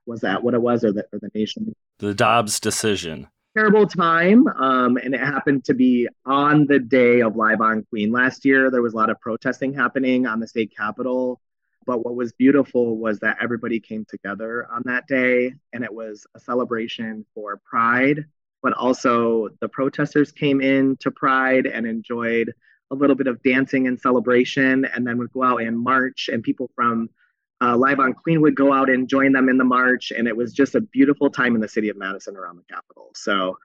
Was 0.07 0.23
that 0.23 0.43
what 0.43 0.55
it 0.55 0.63
was, 0.63 0.83
or 0.83 0.93
the, 0.93 1.05
or 1.13 1.19
the 1.19 1.31
nation? 1.35 1.75
The 1.99 2.15
Dobbs 2.15 2.59
decision. 2.59 3.29
Terrible 3.55 3.87
time, 3.87 4.47
um, 4.47 4.97
and 4.97 5.15
it 5.15 5.21
happened 5.21 5.65
to 5.65 5.75
be 5.75 6.09
on 6.25 6.67
the 6.67 6.79
day 6.79 7.21
of 7.21 7.37
Live 7.37 7.61
on 7.61 7.85
Queen 7.91 8.13
last 8.13 8.47
year. 8.47 8.71
There 8.71 8.81
was 8.81 8.95
a 8.95 8.97
lot 8.97 9.11
of 9.11 9.21
protesting 9.21 9.75
happening 9.75 10.25
on 10.27 10.41
the 10.41 10.47
state 10.47 10.73
capitol. 10.75 11.41
But 11.87 12.05
what 12.05 12.15
was 12.15 12.33
beautiful 12.33 12.99
was 12.99 13.19
that 13.21 13.39
everybody 13.41 13.81
came 13.81 14.05
together 14.05 14.69
on 14.73 14.83
that 14.85 15.07
day, 15.07 15.55
and 15.73 15.83
it 15.83 15.93
was 15.93 16.27
a 16.35 16.41
celebration 16.41 17.25
for 17.35 17.61
Pride. 17.65 18.25
But 18.63 18.75
also, 18.75 19.49
the 19.61 19.69
protesters 19.69 20.33
came 20.33 20.61
in 20.61 20.97
to 20.99 21.11
Pride 21.11 21.67
and 21.67 21.87
enjoyed 21.87 22.53
a 22.91 22.95
little 22.95 23.17
bit 23.17 23.29
of 23.29 23.43
dancing 23.43 23.87
and 23.87 23.99
celebration, 23.99 24.85
and 24.85 25.07
then 25.07 25.17
would 25.19 25.33
go 25.33 25.43
out 25.43 25.63
and 25.63 25.79
march, 25.79 26.29
and 26.31 26.43
people 26.43 26.71
from 26.75 27.09
uh, 27.63 27.77
Live 27.77 28.01
on 28.01 28.13
Queen 28.13 28.41
would 28.41 28.57
go 28.57 28.73
out 28.73 28.91
and 28.91 29.09
join 29.09 29.33
them 29.33 29.49
in 29.49 29.59
the 29.59 29.65
march. 29.65 30.13
And 30.17 30.27
it 30.27 30.37
was 30.37 30.53
just 30.53 30.75
a 30.75 30.81
beautiful 30.81 31.31
time 31.31 31.55
in 31.55 31.61
the 31.61 31.69
city 31.69 31.89
of 31.89 31.97
Madison 31.97 32.37
around 32.37 32.57
the 32.57 32.75
Capitol. 32.75 33.11
So 33.15 33.59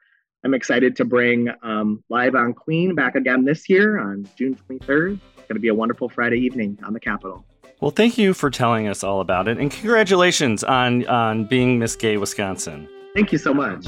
I'm 0.44 0.54
excited 0.54 0.96
to 0.98 1.06
bring 1.06 1.50
um, 1.64 2.04
Live 2.10 2.36
on 2.36 2.54
Queen 2.54 2.94
back 2.94 3.16
again 3.16 3.46
this 3.46 3.70
year 3.70 4.00
on 4.00 4.28
June 4.38 4.56
23rd. 4.70 5.20
It's 5.38 5.48
going 5.48 5.56
to 5.56 5.60
be 5.60 5.70
a 5.70 5.74
wonderful 5.74 6.10
Friday 6.10 6.38
evening 6.38 6.78
on 6.84 6.94
the 6.94 7.00
Capitol. 7.00 7.46
Well, 7.82 7.92
thank 7.92 8.18
you 8.18 8.34
for 8.34 8.50
telling 8.50 8.88
us 8.88 9.04
all 9.04 9.20
about 9.20 9.48
it, 9.48 9.58
and 9.58 9.70
congratulations 9.70 10.64
on 10.64 11.06
on 11.08 11.44
being 11.46 11.78
Miss 11.78 11.96
Gay 11.96 12.18
Wisconsin. 12.18 12.88
Thank 13.14 13.32
you 13.32 13.38
so 13.38 13.54
much. 13.54 13.86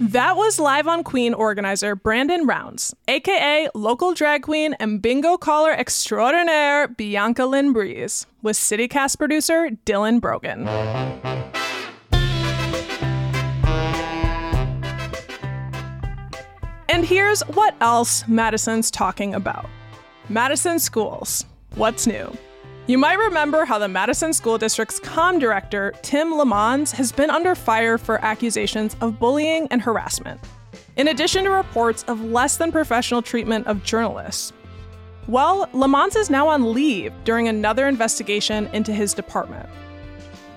That 0.00 0.36
was 0.36 0.58
Live 0.58 0.88
on 0.88 1.04
Queen 1.04 1.34
organizer 1.34 1.94
Brandon 1.94 2.46
Rounds, 2.46 2.94
aka 3.06 3.68
local 3.74 4.14
drag 4.14 4.42
queen 4.42 4.74
and 4.80 5.00
bingo 5.00 5.36
caller 5.36 5.72
extraordinaire 5.72 6.88
Bianca 6.88 7.44
Lynn 7.44 7.72
Breeze, 7.72 8.26
with 8.42 8.56
CityCast 8.56 9.18
producer 9.18 9.68
Dylan 9.84 10.20
Brogan. 10.20 10.66
And 16.88 17.04
here's 17.04 17.42
what 17.42 17.74
else 17.80 18.26
Madison's 18.26 18.90
talking 18.90 19.34
about 19.34 19.66
Madison 20.30 20.78
schools. 20.78 21.44
What's 21.74 22.06
new? 22.06 22.32
You 22.86 22.98
might 22.98 23.18
remember 23.18 23.64
how 23.64 23.80
the 23.80 23.88
Madison 23.88 24.32
School 24.32 24.58
District's 24.58 25.00
com 25.00 25.40
director, 25.40 25.92
Tim 26.02 26.28
LeMonds, 26.34 26.92
has 26.92 27.10
been 27.10 27.30
under 27.30 27.56
fire 27.56 27.98
for 27.98 28.24
accusations 28.24 28.94
of 29.00 29.18
bullying 29.18 29.66
and 29.72 29.82
harassment, 29.82 30.40
in 30.96 31.08
addition 31.08 31.42
to 31.44 31.50
reports 31.50 32.04
of 32.06 32.22
less 32.22 32.58
than 32.58 32.70
professional 32.70 33.22
treatment 33.22 33.66
of 33.66 33.82
journalists. 33.82 34.52
Well, 35.26 35.66
LeMonds 35.74 36.14
is 36.14 36.30
now 36.30 36.46
on 36.46 36.72
leave 36.72 37.12
during 37.24 37.48
another 37.48 37.88
investigation 37.88 38.68
into 38.68 38.92
his 38.92 39.12
department. 39.12 39.68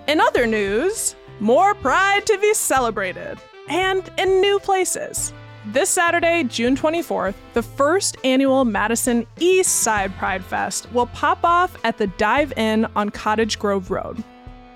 In 0.07 0.19
other 0.19 0.45
news, 0.45 1.15
more 1.39 1.73
pride 1.73 2.27
to 2.27 2.37
be 2.37 2.53
celebrated, 2.53 3.39
and 3.69 4.07
in 4.19 4.39
new 4.39 4.59
places. 4.59 5.33
This 5.67 5.89
Saturday, 5.89 6.43
June 6.43 6.75
24th, 6.75 7.35
the 7.53 7.63
first 7.63 8.17
annual 8.25 8.65
Madison 8.65 9.25
East 9.39 9.77
Side 9.77 10.13
Pride 10.17 10.43
Fest 10.43 10.91
will 10.91 11.05
pop 11.05 11.39
off 11.45 11.77
at 11.85 11.97
the 11.97 12.07
Dive 12.07 12.51
Inn 12.57 12.85
on 12.97 13.09
Cottage 13.09 13.59
Grove 13.59 13.89
Road. 13.89 14.21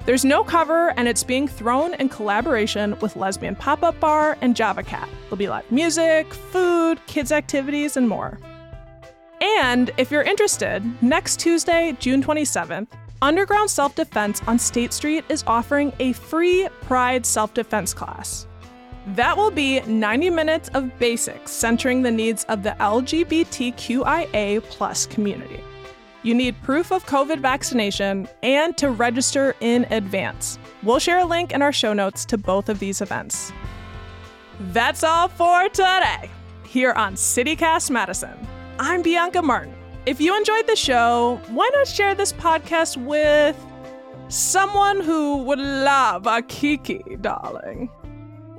There's 0.05 0.23
no 0.23 0.45
cover, 0.45 0.91
and 0.91 1.05
it's 1.05 1.25
being 1.25 1.45
thrown 1.45 1.93
in 1.95 2.07
collaboration 2.07 2.97
with 3.01 3.17
Lesbian 3.17 3.53
Pop 3.53 3.83
Up 3.83 3.99
Bar 3.99 4.37
and 4.39 4.55
Java 4.55 4.81
Cat. 4.81 5.09
There'll 5.23 5.35
be 5.35 5.49
live 5.49 5.69
music, 5.69 6.33
food, 6.33 7.05
kids' 7.05 7.33
activities, 7.33 7.97
and 7.97 8.07
more. 8.07 8.39
And 9.41 9.91
if 9.97 10.09
you're 10.09 10.23
interested, 10.23 10.83
next 11.03 11.41
Tuesday, 11.41 11.97
June 11.99 12.23
27th, 12.23 12.87
Underground 13.21 13.69
Self 13.69 13.93
Defense 13.93 14.41
on 14.47 14.57
State 14.57 14.93
Street 14.93 15.25
is 15.27 15.43
offering 15.47 15.91
a 15.99 16.13
free 16.13 16.69
Pride 16.83 17.25
self 17.25 17.53
defense 17.53 17.93
class. 17.93 18.47
That 19.15 19.37
will 19.37 19.51
be 19.51 19.79
90 19.81 20.29
minutes 20.31 20.69
of 20.73 20.99
basics 20.99 21.51
centering 21.51 22.01
the 22.01 22.11
needs 22.11 22.43
of 22.45 22.61
the 22.61 22.71
LGBTQIA 22.81 24.61
plus 24.63 25.05
community. 25.05 25.63
You 26.23 26.33
need 26.33 26.61
proof 26.61 26.91
of 26.91 27.05
COVID 27.05 27.39
vaccination 27.39 28.27
and 28.43 28.75
to 28.77 28.89
register 28.89 29.55
in 29.61 29.85
advance. 29.91 30.59
We'll 30.83 30.99
share 30.99 31.19
a 31.19 31.25
link 31.25 31.53
in 31.53 31.61
our 31.61 31.71
show 31.71 31.93
notes 31.93 32.25
to 32.25 32.37
both 32.37 32.67
of 32.67 32.79
these 32.79 32.99
events. 32.99 33.53
That's 34.59 35.05
all 35.05 35.29
for 35.29 35.69
today 35.69 36.29
here 36.65 36.91
on 36.91 37.15
CityCast 37.15 37.89
Madison. 37.89 38.35
I'm 38.77 39.03
Bianca 39.03 39.41
Martin. 39.41 39.73
If 40.05 40.19
you 40.19 40.35
enjoyed 40.35 40.67
the 40.67 40.75
show, 40.75 41.39
why 41.47 41.69
not 41.73 41.87
share 41.87 42.13
this 42.13 42.33
podcast 42.33 42.97
with 42.97 43.55
someone 44.27 44.99
who 44.99 45.37
would 45.43 45.59
love 45.59 46.27
a 46.27 46.41
Kiki, 46.41 47.03
darling? 47.21 47.89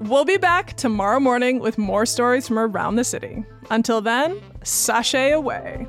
We'll 0.01 0.25
be 0.25 0.37
back 0.37 0.75
tomorrow 0.75 1.19
morning 1.19 1.59
with 1.59 1.77
more 1.77 2.07
stories 2.07 2.47
from 2.47 2.59
around 2.59 2.97
the 2.97 3.05
city. 3.05 3.45
Until 3.69 4.01
then, 4.01 4.41
sashay 4.63 5.33
away. 5.33 5.87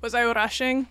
Was 0.00 0.14
I 0.14 0.24
rushing? 0.24 0.88